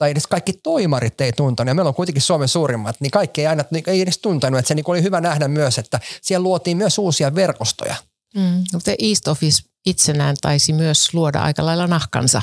tai 0.00 0.10
edes 0.10 0.26
kaikki 0.26 0.52
toimarit 0.52 1.20
ei 1.20 1.32
tuntenut, 1.32 1.68
ja 1.68 1.74
meillä 1.74 1.88
on 1.88 1.94
kuitenkin 1.94 2.22
Suomen 2.22 2.48
suurimmat, 2.48 2.96
niin 3.00 3.10
kaikki 3.10 3.40
ei 3.40 3.46
aina 3.46 3.64
niin 3.70 3.84
ei 3.86 4.00
edes 4.00 4.18
tuntenut, 4.18 4.58
että 4.58 4.68
se 4.68 4.74
niin 4.74 4.84
oli 4.88 5.02
hyvä 5.02 5.20
nähdä 5.20 5.48
myös, 5.48 5.78
että 5.78 6.00
siellä 6.22 6.42
luotiin 6.42 6.76
myös 6.76 6.98
uusia 6.98 7.34
verkostoja. 7.34 7.94
Mm, 8.34 8.64
mutta 8.72 8.90
East 8.98 9.28
Office 9.28 9.62
itsenään 9.86 10.36
taisi 10.40 10.72
myös 10.72 11.14
luoda 11.14 11.42
aika 11.42 11.66
lailla 11.66 11.86
nahkansa 11.86 12.42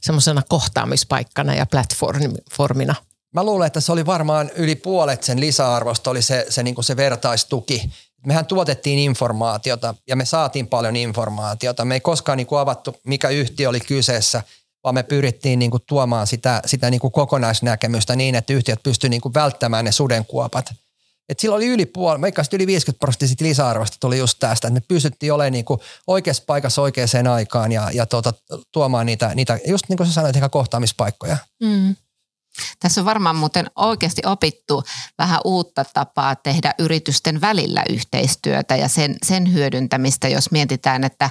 semmoisena 0.00 0.42
kohtaamispaikkana 0.48 1.54
ja 1.54 1.66
platformina. 1.66 2.94
Mä 3.34 3.44
luulen, 3.44 3.66
että 3.66 3.80
se 3.80 3.92
oli 3.92 4.06
varmaan 4.06 4.50
yli 4.56 4.74
puolet 4.74 5.22
sen 5.22 5.40
lisäarvosta 5.40 6.10
oli 6.10 6.22
se, 6.22 6.46
se, 6.48 6.62
niin 6.62 6.84
se 6.84 6.96
vertaistuki. 6.96 7.90
Mehän 8.26 8.46
tuotettiin 8.46 8.98
informaatiota 8.98 9.94
ja 10.08 10.16
me 10.16 10.24
saatiin 10.24 10.66
paljon 10.66 10.96
informaatiota. 10.96 11.84
Me 11.84 11.94
ei 11.94 12.00
koskaan 12.00 12.38
niin 12.38 12.48
avattu, 12.58 12.96
mikä 13.04 13.28
yhtiö 13.28 13.68
oli 13.68 13.80
kyseessä– 13.80 14.42
vaan 14.84 14.94
me 14.94 15.02
pyrittiin 15.02 15.58
niin 15.58 15.70
kuin 15.70 15.82
tuomaan 15.86 16.26
sitä, 16.26 16.62
sitä 16.66 16.90
niin 16.90 17.00
kuin 17.00 17.12
kokonaisnäkemystä 17.12 18.16
niin, 18.16 18.34
että 18.34 18.52
yhtiöt 18.52 18.82
pystyivät 18.82 19.10
niin 19.10 19.20
kuin 19.20 19.34
välttämään 19.34 19.84
ne 19.84 19.92
sudenkuopat. 19.92 20.74
Et 21.28 21.40
silloin 21.40 21.58
oli 21.58 21.66
yli 21.66 21.86
puoli, 21.86 22.18
meikä 22.18 22.42
yli 22.52 22.66
50 22.66 23.00
prosenttia 23.00 23.48
lisäarvosta 23.48 23.96
tuli 24.00 24.18
just 24.18 24.38
tästä, 24.40 24.68
että 24.68 24.80
me 24.80 24.84
pystyttiin 24.88 25.32
olemaan 25.32 25.52
niin 25.52 25.64
kuin 25.64 25.80
oikeassa 26.06 26.42
paikassa 26.46 26.82
oikeaan 26.82 27.26
aikaan 27.32 27.72
ja, 27.72 27.90
ja 27.92 28.06
tuota, 28.06 28.32
tuomaan 28.72 29.06
niitä, 29.06 29.34
niitä, 29.34 29.58
just 29.66 29.84
niin 29.88 29.96
kuin 29.96 30.06
sä 30.06 30.12
sanoit, 30.12 30.36
ehkä 30.36 30.48
kohtaamispaikkoja. 30.48 31.36
Mm. 31.62 31.96
Tässä 32.80 33.00
on 33.00 33.04
varmaan 33.04 33.36
muuten 33.36 33.70
oikeasti 33.76 34.22
opittu 34.26 34.84
vähän 35.18 35.40
uutta 35.44 35.84
tapaa 35.84 36.36
tehdä 36.36 36.74
yritysten 36.78 37.40
välillä 37.40 37.84
yhteistyötä 37.88 38.76
ja 38.76 38.88
sen, 38.88 39.16
sen 39.26 39.52
hyödyntämistä, 39.52 40.28
jos 40.28 40.50
mietitään, 40.50 41.04
että 41.04 41.30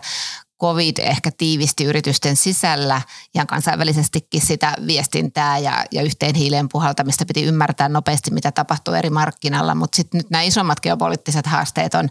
covid 0.61 0.97
ehkä 0.97 1.31
tiivisti 1.37 1.83
yritysten 1.83 2.35
sisällä 2.35 3.01
ihan 3.35 3.47
kansainvälisestikin 3.47 4.41
sitä 4.41 4.73
viestintää 4.87 5.57
ja, 5.57 5.85
ja 5.91 6.01
yhteen 6.01 6.35
hiileen 6.35 6.69
puhaltamista 6.69 7.25
piti 7.25 7.43
ymmärtää 7.43 7.89
nopeasti, 7.89 8.31
mitä 8.31 8.51
tapahtuu 8.51 8.93
eri 8.93 9.09
markkinalla, 9.09 9.75
mutta 9.75 9.95
sitten 9.95 10.17
nyt 10.17 10.29
nämä 10.29 10.41
isommat 10.41 10.79
geopoliittiset 10.79 11.45
haasteet 11.45 11.93
on, 11.93 12.09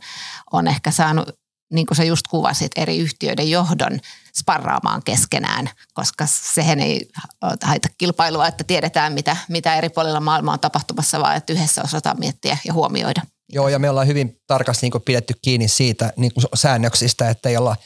on 0.53 0.69
ehkä 0.69 0.91
saanut, 0.91 1.29
niin 1.73 1.87
kuin 1.87 1.97
sä 1.97 2.05
just 2.05 2.27
kuvasit, 2.31 2.73
eri 2.77 2.99
yhtiöiden 2.99 3.51
johdon 3.51 4.01
sparraamaan 4.39 5.03
keskenään, 5.03 5.71
koska 5.95 6.27
sehän 6.27 6.81
ei 6.81 7.09
haita 7.63 7.89
kilpailua, 7.99 8.47
että 8.47 8.65
tiedetään, 8.65 9.13
mitä, 9.13 9.37
mitä 9.49 9.75
eri 9.75 9.89
puolilla 9.89 10.21
maailmaa 10.21 10.55
on 10.55 10.61
tapahtumassa, 10.61 11.21
vaan 11.21 11.37
että 11.37 11.53
yhdessä 11.53 11.83
osataan 11.83 12.19
miettiä 12.19 12.59
ja 12.65 12.73
huomioida. 12.73 13.23
Joo, 13.53 13.69
ja 13.69 13.79
me 13.79 13.91
ollaan 13.91 14.07
hyvin 14.07 14.41
tarkasti 14.47 14.91
niin 14.91 15.03
pidetty 15.03 15.35
kiinni 15.43 15.69
siitä 15.69 16.13
niin 16.17 16.33
säännöksistä, 16.55 17.31
että 17.31 17.49
ei 17.49 17.57
olla 17.57 17.77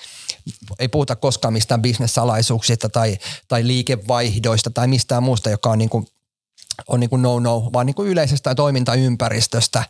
ei 0.78 0.88
puhuta 0.88 1.16
koskaan 1.16 1.52
mistään 1.52 1.82
bisnessalaisuuksista 1.82 2.88
tai, 2.88 3.18
tai 3.48 3.66
liikevaihdoista 3.66 4.70
tai 4.70 4.88
mistään 4.88 5.22
muusta, 5.22 5.50
joka 5.50 5.70
on, 5.70 5.78
niin 5.78 5.90
kuin, 5.90 6.06
on 6.88 7.00
niin 7.00 7.10
no-no, 7.22 7.70
vaan 7.72 7.86
niin 7.86 8.06
yleisestä 8.06 8.54
toimintaympäristöstä. 8.54 9.84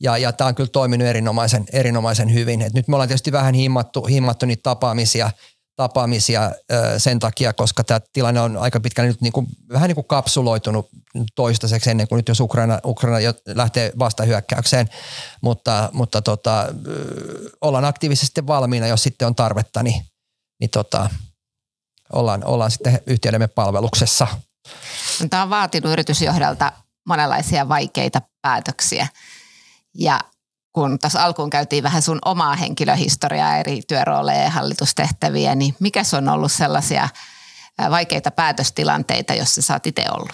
Ja, 0.00 0.18
ja 0.18 0.32
tämä 0.32 0.48
on 0.48 0.54
kyllä 0.54 0.70
toiminut 0.70 1.08
erinomaisen, 1.08 1.64
erinomaisen 1.72 2.34
hyvin. 2.34 2.62
Et 2.62 2.74
nyt 2.74 2.88
me 2.88 2.96
ollaan 2.96 3.08
tietysti 3.08 3.32
vähän 3.32 3.54
himmattu, 3.54 4.04
himmattu 4.04 4.46
niitä 4.46 4.62
tapaamisia– 4.62 5.30
tapaamisia 5.76 6.52
sen 6.98 7.18
takia, 7.18 7.52
koska 7.52 7.84
tämä 7.84 8.00
tilanne 8.12 8.40
on 8.40 8.56
aika 8.56 8.80
pitkälle 8.80 9.08
nyt 9.08 9.20
niin 9.20 9.32
kuin, 9.32 9.46
vähän 9.72 9.88
niin 9.88 9.94
kuin 9.94 10.06
kapsuloitunut 10.06 10.88
toistaiseksi 11.34 11.90
ennen 11.90 12.08
kuin 12.08 12.16
nyt 12.16 12.28
jos 12.28 12.40
Ukraina, 12.40 12.80
Ukraina 12.84 13.18
lähtee 13.46 13.92
vastahyökkäykseen, 13.98 14.88
mutta, 15.40 15.90
mutta 15.92 16.22
tota, 16.22 16.66
ollaan 17.60 17.84
aktiivisesti 17.84 18.46
valmiina, 18.46 18.86
jos 18.86 19.02
sitten 19.02 19.28
on 19.28 19.34
tarvetta, 19.34 19.82
niin, 19.82 20.02
niin 20.60 20.70
tota, 20.70 21.10
ollaan, 22.12 22.44
ollaan 22.44 22.70
sitten 22.70 23.00
yhtiöidemme 23.06 23.48
palveluksessa. 23.48 24.26
Tämä 25.30 25.42
on 25.42 25.50
vaatinut 25.50 25.92
yritysjohdalta 25.92 26.72
monenlaisia 27.08 27.68
vaikeita 27.68 28.22
päätöksiä 28.42 29.08
ja 29.94 30.20
kun 30.74 30.98
tässä 30.98 31.24
alkuun 31.24 31.50
käytiin 31.50 31.82
vähän 31.82 32.02
sun 32.02 32.18
omaa 32.24 32.56
henkilöhistoriaa, 32.56 33.56
eri 33.56 33.82
työrooleja 33.88 34.42
ja 34.42 34.50
hallitustehtäviä, 34.50 35.54
niin 35.54 35.74
mikä 35.80 36.02
on 36.16 36.28
ollut 36.28 36.52
sellaisia 36.52 37.08
vaikeita 37.90 38.30
päätöstilanteita, 38.30 39.34
joissa 39.34 39.62
sä 39.62 39.74
oot 39.74 39.86
itse 39.86 40.04
ollut? 40.14 40.30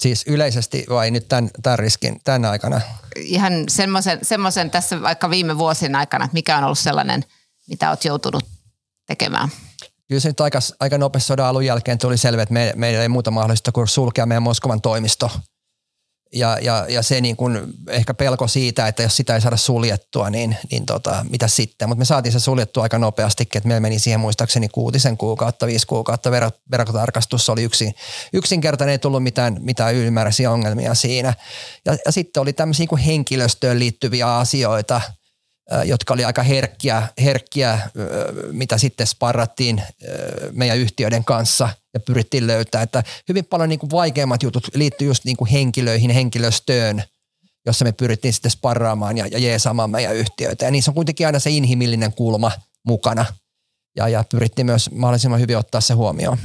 Siis 0.00 0.24
yleisesti 0.26 0.86
vai 0.88 1.10
nyt 1.10 1.28
tämän, 1.28 1.50
tämän 1.62 1.78
riskin 1.78 2.20
tämän 2.24 2.44
aikana? 2.44 2.80
Ihan 3.16 3.52
semmoisen, 3.68 4.18
semmoisen 4.22 4.70
tässä 4.70 5.02
vaikka 5.02 5.30
viime 5.30 5.58
vuosien 5.58 5.96
aikana, 5.96 6.24
että 6.24 6.34
mikä 6.34 6.58
on 6.58 6.64
ollut 6.64 6.78
sellainen, 6.78 7.24
mitä 7.68 7.90
oot 7.90 8.04
joutunut 8.04 8.44
tekemään? 9.06 9.48
Kyllä 10.08 10.20
se 10.20 10.28
nyt 10.28 10.40
aika, 10.40 10.58
aika 10.80 10.98
nopeasti 10.98 11.26
sodan 11.26 11.46
alun 11.46 11.66
jälkeen 11.66 11.98
tuli 11.98 12.16
selvä, 12.16 12.42
että 12.42 12.52
me, 12.52 12.72
meillä 12.76 13.02
ei 13.02 13.08
muuta 13.08 13.30
mahdollista 13.30 13.72
kuin 13.72 13.88
sulkea 13.88 14.26
meidän 14.26 14.42
Moskovan 14.42 14.80
toimisto– 14.80 15.30
ja, 16.34 16.58
ja, 16.62 16.86
ja 16.88 17.02
se 17.02 17.20
niin 17.20 17.36
kuin 17.36 17.58
ehkä 17.88 18.14
pelko 18.14 18.48
siitä, 18.48 18.88
että 18.88 19.02
jos 19.02 19.16
sitä 19.16 19.34
ei 19.34 19.40
saada 19.40 19.56
suljettua, 19.56 20.30
niin, 20.30 20.56
niin 20.70 20.86
tota, 20.86 21.26
mitä 21.30 21.48
sitten. 21.48 21.88
Mutta 21.88 21.98
me 21.98 22.04
saatiin 22.04 22.32
se 22.32 22.40
suljettua 22.40 22.82
aika 22.82 22.98
nopeasti, 22.98 23.42
että 23.54 23.68
meillä 23.68 23.80
meni 23.80 23.98
siihen 23.98 24.20
muistaakseni 24.20 24.68
kuutisen 24.68 25.16
kuukautta, 25.16 25.66
viisi 25.66 25.86
kuukautta 25.86 26.30
verotarkastus 26.70 27.48
oli 27.48 27.62
yksin, 27.62 27.94
yksinkertainen, 28.32 28.92
ei 28.92 28.98
tullut 28.98 29.22
mitään, 29.22 29.56
mitään 29.60 29.94
ylimääräisiä 29.94 30.50
ongelmia 30.50 30.94
siinä. 30.94 31.34
Ja, 31.84 31.96
ja 32.06 32.12
sitten 32.12 32.40
oli 32.40 32.52
tämmöisiä 32.52 32.86
niin 32.90 33.04
henkilöstöön 33.04 33.78
liittyviä 33.78 34.36
asioita, 34.36 35.00
jotka 35.84 36.14
oli 36.14 36.24
aika 36.24 36.42
herkkiä, 36.42 37.08
herkkiä, 37.22 37.80
mitä 38.52 38.78
sitten 38.78 39.06
sparrattiin 39.06 39.82
meidän 40.52 40.78
yhtiöiden 40.78 41.24
kanssa 41.24 41.68
ja 41.94 42.00
pyrittiin 42.00 42.46
löytää. 42.46 42.82
Että 42.82 43.02
hyvin 43.28 43.44
paljon 43.44 43.68
niin 43.68 43.78
kuin 43.78 43.90
vaikeimmat 43.90 44.42
jutut 44.42 44.68
liittyy 44.74 45.08
just 45.08 45.24
niin 45.24 45.36
kuin 45.36 45.50
henkilöihin, 45.50 46.10
henkilöstöön, 46.10 47.02
jossa 47.66 47.84
me 47.84 47.92
pyrittiin 47.92 48.34
sitten 48.34 48.50
sparraamaan 48.50 49.18
ja, 49.18 49.26
ja 49.26 49.38
jeesaamaan 49.38 49.90
meidän 49.90 50.16
yhtiöitä. 50.16 50.64
Ja 50.64 50.70
niissä 50.70 50.90
on 50.90 50.94
kuitenkin 50.94 51.26
aina 51.26 51.38
se 51.38 51.50
inhimillinen 51.50 52.12
kulma 52.12 52.52
mukana 52.86 53.26
ja, 53.96 54.08
ja 54.08 54.24
pyrittiin 54.30 54.66
myös 54.66 54.90
mahdollisimman 54.90 55.40
hyvin 55.40 55.58
ottaa 55.58 55.80
se 55.80 55.94
huomioon. 55.94 56.38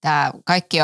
Tämä 0.00 0.32
kaikki 0.44 0.76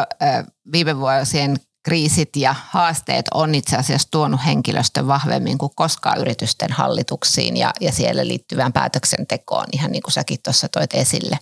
viime 0.72 0.96
vuosien 0.98 1.56
kriisit 1.82 2.36
ja 2.36 2.54
haasteet 2.68 3.26
on 3.34 3.54
itse 3.54 3.76
asiassa 3.76 4.08
tuonut 4.10 4.40
henkilöstön 4.46 5.06
vahvemmin 5.06 5.58
kuin 5.58 5.72
koskaan 5.74 6.18
yritysten 6.18 6.72
hallituksiin 6.72 7.56
ja, 7.56 7.72
ja 7.80 7.92
siellä 7.92 8.26
liittyvään 8.26 8.72
päätöksentekoon, 8.72 9.66
ihan 9.72 9.92
niin 9.92 10.02
kuin 10.02 10.12
säkin 10.12 10.38
tuossa 10.42 10.68
toit 10.68 10.94
esille. 10.94 11.38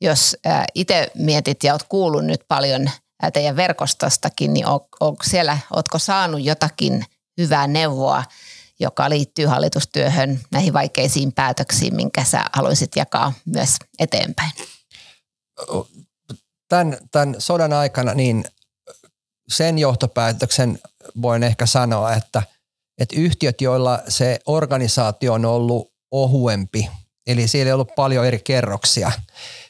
Jos 0.00 0.36
itse 0.74 1.10
mietit 1.14 1.64
ja 1.64 1.72
olet 1.72 1.82
kuullut 1.88 2.24
nyt 2.24 2.40
paljon 2.48 2.90
teidän 3.32 3.56
verkostostakin, 3.56 4.54
niin 4.54 4.66
on, 4.66 4.80
on 5.00 5.16
siellä, 5.22 5.58
oletko 5.70 5.98
saanut 5.98 6.42
jotakin 6.42 7.04
hyvää 7.38 7.66
neuvoa, 7.66 8.24
joka 8.80 9.10
liittyy 9.10 9.46
hallitustyöhön, 9.46 10.40
näihin 10.50 10.72
vaikeisiin 10.72 11.32
päätöksiin, 11.32 11.96
minkä 11.96 12.24
sä 12.24 12.44
haluaisit 12.52 12.96
jakaa 12.96 13.32
myös 13.44 13.76
eteenpäin? 13.98 14.50
Tämän, 16.68 16.98
tämän 17.10 17.34
sodan 17.38 17.72
aikana 17.72 18.14
niin 18.14 18.44
sen 19.52 19.78
johtopäätöksen 19.78 20.78
voin 21.22 21.42
ehkä 21.42 21.66
sanoa, 21.66 22.12
että, 22.12 22.42
että 22.98 23.16
yhtiöt, 23.18 23.60
joilla 23.60 24.02
se 24.08 24.38
organisaatio 24.46 25.32
on 25.32 25.44
ollut 25.44 25.92
ohuempi, 26.10 26.88
eli 27.26 27.48
siellä 27.48 27.68
ei 27.68 27.72
ollut 27.72 27.94
paljon 27.96 28.26
eri 28.26 28.40
kerroksia, 28.44 29.12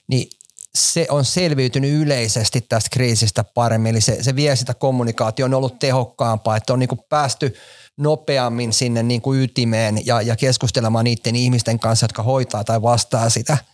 niin 0.09 0.31
se 0.75 1.07
on 1.11 1.25
selviytynyt 1.25 1.93
yleisesti 1.93 2.61
tästä 2.61 2.91
kriisistä 2.93 3.45
paremmin. 3.45 3.91
Eli 3.91 4.01
se, 4.01 4.23
se 4.23 4.35
sitä 4.55 4.75
kommunikaatio 4.75 5.47
on 5.47 5.55
ollut 5.55 5.79
tehokkaampaa, 5.79 6.57
että 6.57 6.73
on 6.73 6.79
niin 6.79 6.89
kuin 6.89 7.01
päästy 7.09 7.57
nopeammin 7.99 8.73
sinne 8.73 9.03
niin 9.03 9.21
kuin 9.21 9.43
ytimeen 9.43 10.07
ja, 10.07 10.23
ja 10.23 10.37
keskustelemaan 10.37 11.05
niiden 11.05 11.37
ihmisten 11.37 11.79
kanssa, 11.79 12.05
jotka 12.05 12.23
hoitaa 12.23 12.65
tai 12.65 12.83
vastaa 12.83 13.31
sitä– 13.31 13.57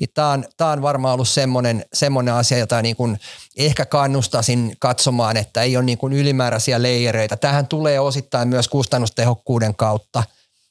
niin 0.00 0.10
tämä 0.14 0.30
on, 0.30 0.44
tämä 0.56 0.70
on 0.70 0.82
varmaan 0.82 1.14
ollut 1.14 1.28
semmoinen, 1.28 1.84
semmoinen 1.92 2.34
asia, 2.34 2.58
jota 2.58 2.82
niin 2.82 2.96
kuin 2.96 3.18
ehkä 3.56 3.86
kannustaisin 3.86 4.76
katsomaan, 4.78 5.36
että 5.36 5.62
ei 5.62 5.76
ole 5.76 5.84
niin 5.84 5.98
kuin 5.98 6.12
ylimääräisiä 6.12 6.82
leijereitä. 6.82 7.36
Tähän 7.36 7.66
tulee 7.66 8.00
osittain 8.00 8.48
myös 8.48 8.68
kustannustehokkuuden 8.68 9.74
kautta, 9.74 10.22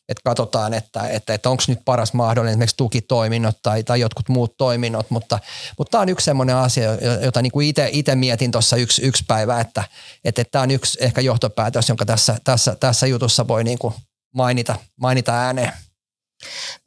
että 0.10 0.22
katsotaan, 0.24 0.74
että, 0.74 1.08
että, 1.08 1.34
että 1.34 1.50
onko 1.50 1.64
nyt 1.68 1.80
paras 1.86 2.14
mahdollinen 2.14 2.52
esimerkiksi 2.52 2.78
tukitoiminnot 2.78 3.58
tai, 3.64 3.84
tai 3.84 4.00
jotkut 4.00 4.30
muut 4.30 4.58
toiminnot, 4.58 5.10
mutta, 5.10 5.40
mutta 5.78 5.92
tämä 5.92 6.02
on 6.02 6.10
yksi 6.10 6.26
semmoinen 6.26 6.56
asia, 6.56 6.90
jota 7.22 7.42
niin 7.42 7.52
kuin 7.52 7.74
itse 7.92 8.16
mietin 8.16 8.52
tuossa 8.52 8.76
yksi, 8.76 9.02
yksi 9.02 9.24
päivä, 9.28 9.62
että, 9.62 9.84
että, 10.24 10.42
että 10.42 10.52
tämä 10.52 10.62
on 10.62 10.72
yksi 10.72 10.98
ehkä 11.02 11.22
johtopäätös, 11.22 11.90
jonka 11.90 12.06
tässä, 12.06 12.38
tässä, 12.44 12.76
tässä 12.80 13.08
jutussa 13.08 13.48
voi 13.48 13.64
niin 13.64 13.80
kuin 13.80 13.94
mainita, 14.36 14.76
mainita 15.00 15.34
ääneen. 15.34 15.72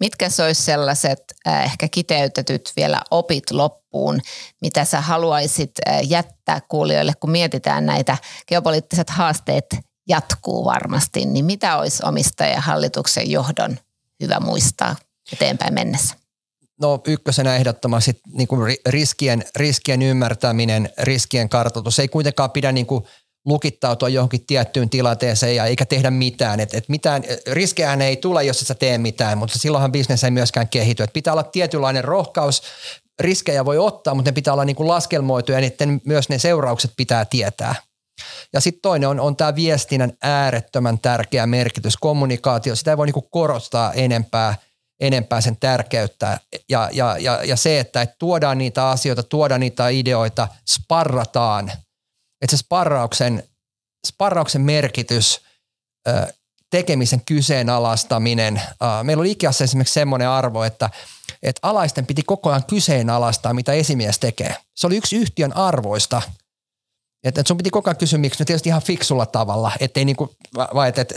Mitkä 0.01 0.29
se 0.29 0.43
olisi 0.43 0.63
sellaiset 0.63 1.21
äh, 1.47 1.65
ehkä 1.65 1.89
kiteytetyt 1.89 2.73
vielä 2.77 3.03
opit 3.11 3.51
loppuun, 3.51 4.21
mitä 4.61 4.85
sä 4.85 5.01
haluaisit 5.01 5.71
äh, 5.89 6.01
jättää 6.09 6.61
kuulijoille, 6.69 7.13
kun 7.21 7.31
mietitään 7.31 7.87
näitä 7.87 8.19
geopoliittiset 8.49 9.11
haasteet 9.11 9.67
jatkuu 10.09 10.65
varmasti, 10.65 11.25
niin 11.25 11.45
mitä 11.45 11.79
olisi 11.79 12.03
omistaja 12.07 12.61
hallituksen 12.61 13.31
johdon 13.31 13.79
hyvä 14.23 14.41
muistaa 14.41 14.97
eteenpäin 15.33 15.75
mennessä? 15.75 16.15
No 16.81 17.01
ykkösenä 17.07 17.57
ehdottomasti 17.57 18.21
niin 18.33 18.49
kuin 18.49 18.77
riskien, 18.87 19.45
riskien 19.57 20.03
ymmärtäminen, 20.03 20.91
riskien 20.99 21.49
kartoitus. 21.49 21.99
Ei 21.99 22.09
kuitenkaan 22.09 22.51
pidä 22.51 22.73
niin 22.73 22.87
kuin 22.87 23.05
lukittautua 23.49 24.09
johonkin 24.09 24.47
tiettyyn 24.47 24.91
tilanteeseen 24.91 25.57
ja 25.57 25.65
eikä 25.65 25.87
tehdä 25.87 26.11
mitään. 26.11 26.61
Et, 26.61 26.75
et 26.75 26.89
mitään 26.89 27.23
riskejä 27.47 27.95
ei 27.95 28.17
tule, 28.17 28.45
jos 28.45 28.61
et 28.61 28.67
sä 28.67 28.75
tee 28.75 28.99
mitään, 28.99 29.39
mutta 29.39 29.59
silloinhan 29.59 29.93
bisnes 29.93 30.25
ei 30.25 30.31
myöskään 30.31 30.69
kehity. 30.69 31.03
Et 31.03 31.13
pitää 31.13 31.33
olla 31.33 31.43
tietynlainen 31.43 32.05
rohkaus, 32.05 32.63
riskejä 33.21 33.65
voi 33.65 33.79
ottaa, 33.79 34.15
mutta 34.15 34.31
ne 34.31 34.35
pitää 34.35 34.53
olla 34.53 34.65
niin 34.65 34.77
kuin 34.77 34.89
laskelmoitu 34.89 35.53
ja 35.53 35.61
niiden, 35.61 36.01
myös 36.05 36.29
ne 36.29 36.39
seuraukset 36.39 36.91
pitää 36.97 37.25
tietää. 37.25 37.75
Ja 38.53 38.61
sitten 38.61 38.83
toinen 38.83 39.09
on, 39.09 39.21
on 39.21 39.37
tämä 39.37 39.55
viestinnän 39.55 40.13
äärettömän 40.23 40.99
tärkeä 40.99 41.47
merkitys, 41.47 41.97
kommunikaatio. 41.97 42.77
Sitä 42.77 42.91
ei 42.91 42.97
voi 42.97 43.07
niinku 43.07 43.23
korostaa 43.23 43.93
enempää, 43.93 44.55
enempää 45.01 45.41
sen 45.41 45.57
tärkeyttä. 45.57 46.41
Ja, 46.69 46.89
ja, 46.93 47.17
ja, 47.19 47.45
ja 47.45 47.57
se, 47.57 47.81
että 47.81 48.03
et 48.03 48.11
tuodaan 48.19 48.59
niitä 48.59 48.89
asioita, 48.89 49.23
tuodaan 49.23 49.61
niitä 49.61 49.89
ideoita, 49.89 50.49
sparrataan– 50.67 51.73
että 52.41 52.57
se 52.57 52.61
sparrauksen, 52.61 53.43
sparrauksen 54.07 54.63
merkitys, 54.63 55.41
tekemisen 56.71 57.23
kyseenalaistaminen. 57.27 58.63
Meillä 59.03 59.21
oli 59.21 59.31
ikässä 59.31 59.65
esimerkiksi 59.65 59.95
semmoinen 59.95 60.29
arvo, 60.29 60.63
että, 60.63 60.91
että 61.43 61.61
alaisten 61.63 62.07
piti 62.07 62.23
koko 62.23 62.51
ajan 62.51 62.65
kyseenalaistaa, 62.65 63.55
mitä 63.55 63.73
esimies 63.73 64.19
tekee. 64.19 64.57
Se 64.75 64.87
oli 64.87 64.97
yksi 64.97 65.17
yhtiön 65.17 65.57
arvoista– 65.57 66.23
että 67.25 67.41
et 67.41 67.47
sun 67.47 67.57
piti 67.57 67.71
koko 67.71 67.91
ajan 67.91 67.97
kysyä, 67.97 68.19
miksi, 68.19 68.43
no 68.43 68.45
tietysti 68.45 68.69
ihan 68.69 68.83
fiksulla 68.83 69.27
tavalla, 69.27 69.73
ettei 69.81 70.05
niinku, 70.05 70.31
vai 70.75 70.89
että 70.89 71.01
et, 71.01 71.15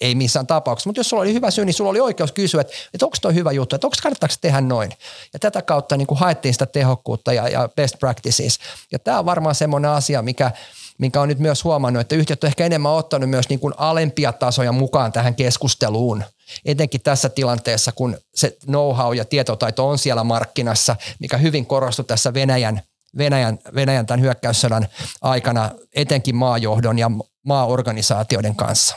ei 0.00 0.14
missään 0.14 0.46
tapauksessa. 0.46 0.88
Mutta 0.88 0.98
jos 0.98 1.08
sulla 1.08 1.22
oli 1.22 1.34
hyvä 1.34 1.50
syy, 1.50 1.64
niin 1.64 1.74
sulla 1.74 1.90
oli 1.90 2.00
oikeus 2.00 2.32
kysyä, 2.32 2.60
että, 2.60 2.72
että 2.94 3.06
onko 3.06 3.16
toi 3.22 3.34
hyvä 3.34 3.52
juttu, 3.52 3.74
että 3.76 3.86
onko 3.86 3.96
kannattaako 4.02 4.34
tehdä 4.40 4.60
noin. 4.60 4.90
Ja 5.32 5.38
tätä 5.38 5.62
kautta 5.62 5.96
niinku 5.96 6.14
haettiin 6.14 6.54
sitä 6.54 6.66
tehokkuutta 6.66 7.32
ja, 7.32 7.48
ja 7.48 7.68
best 7.76 7.98
practices. 7.98 8.58
Ja 8.92 8.98
tämä 8.98 9.18
on 9.18 9.26
varmaan 9.26 9.54
semmoinen 9.54 9.90
asia, 9.90 10.22
mikä, 10.22 10.50
mikä 10.98 11.20
on 11.20 11.28
nyt 11.28 11.38
myös 11.38 11.64
huomannut, 11.64 12.00
että 12.00 12.14
yhtiöt 12.14 12.44
on 12.44 12.48
ehkä 12.48 12.66
enemmän 12.66 12.92
ottanut 12.92 13.30
myös 13.30 13.48
niin 13.48 13.60
kuin 13.60 13.74
alempia 13.76 14.32
tasoja 14.32 14.72
mukaan 14.72 15.12
tähän 15.12 15.34
keskusteluun. 15.34 16.24
Etenkin 16.64 17.00
tässä 17.00 17.28
tilanteessa, 17.28 17.92
kun 17.92 18.16
se 18.34 18.56
know-how 18.66 19.16
ja 19.16 19.24
tietotaito 19.24 19.88
on 19.88 19.98
siellä 19.98 20.24
markkinassa, 20.24 20.96
mikä 21.18 21.36
hyvin 21.36 21.66
korostui 21.66 22.04
tässä 22.04 22.34
Venäjän 22.34 22.82
Venäjän, 23.18 23.58
Venäjän 23.74 24.06
tämän 24.06 24.20
hyökkäyssodan 24.20 24.88
aikana 25.22 25.70
etenkin 25.94 26.36
maajohdon 26.36 26.98
ja 26.98 27.10
maaorganisaatioiden 27.46 28.56
kanssa. 28.56 28.96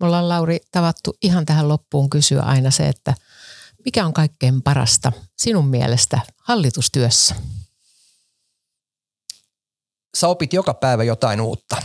Me 0.00 0.06
ollaan 0.06 0.28
Lauri 0.28 0.58
tavattu 0.70 1.16
ihan 1.22 1.46
tähän 1.46 1.68
loppuun 1.68 2.10
kysyä 2.10 2.42
aina 2.42 2.70
se, 2.70 2.88
että 2.88 3.14
mikä 3.84 4.06
on 4.06 4.12
kaikkein 4.12 4.62
parasta 4.62 5.12
sinun 5.36 5.66
mielestä 5.66 6.20
hallitustyössä? 6.36 7.34
Sä 10.16 10.28
opit 10.28 10.52
joka 10.52 10.74
päivä 10.74 11.04
jotain 11.04 11.40
uutta. 11.40 11.76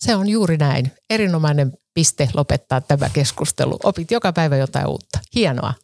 Se 0.00 0.16
on 0.16 0.28
juuri 0.28 0.56
näin. 0.56 0.92
Erinomainen 1.10 1.72
piste 1.94 2.28
lopettaa 2.34 2.80
tämä 2.80 3.08
keskustelu. 3.08 3.78
Opit 3.82 4.10
joka 4.10 4.32
päivä 4.32 4.56
jotain 4.56 4.86
uutta. 4.86 5.18
Hienoa. 5.34 5.74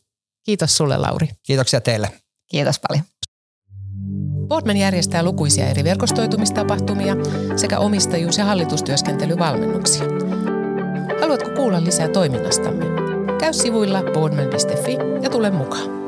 Kiitos 0.44 0.76
sulle 0.76 0.96
Lauri. 0.96 1.28
Kiitoksia 1.42 1.80
teille. 1.80 2.25
Kiitos 2.48 2.80
paljon. 2.88 3.04
Boardman 4.48 4.76
järjestää 4.76 5.22
lukuisia 5.22 5.68
eri 5.68 5.84
verkostoitumistapahtumia 5.84 7.16
sekä 7.56 7.78
omistajuus- 7.78 8.38
ja 8.38 8.44
hallitustyöskentelyvalmennuksia. 8.44 10.04
Haluatko 11.20 11.50
kuulla 11.50 11.84
lisää 11.84 12.08
toiminnastamme? 12.08 12.84
Käy 13.40 13.52
sivuilla 13.52 14.02
boardman.fi 14.12 14.98
ja 15.22 15.30
tule 15.30 15.50
mukaan. 15.50 16.05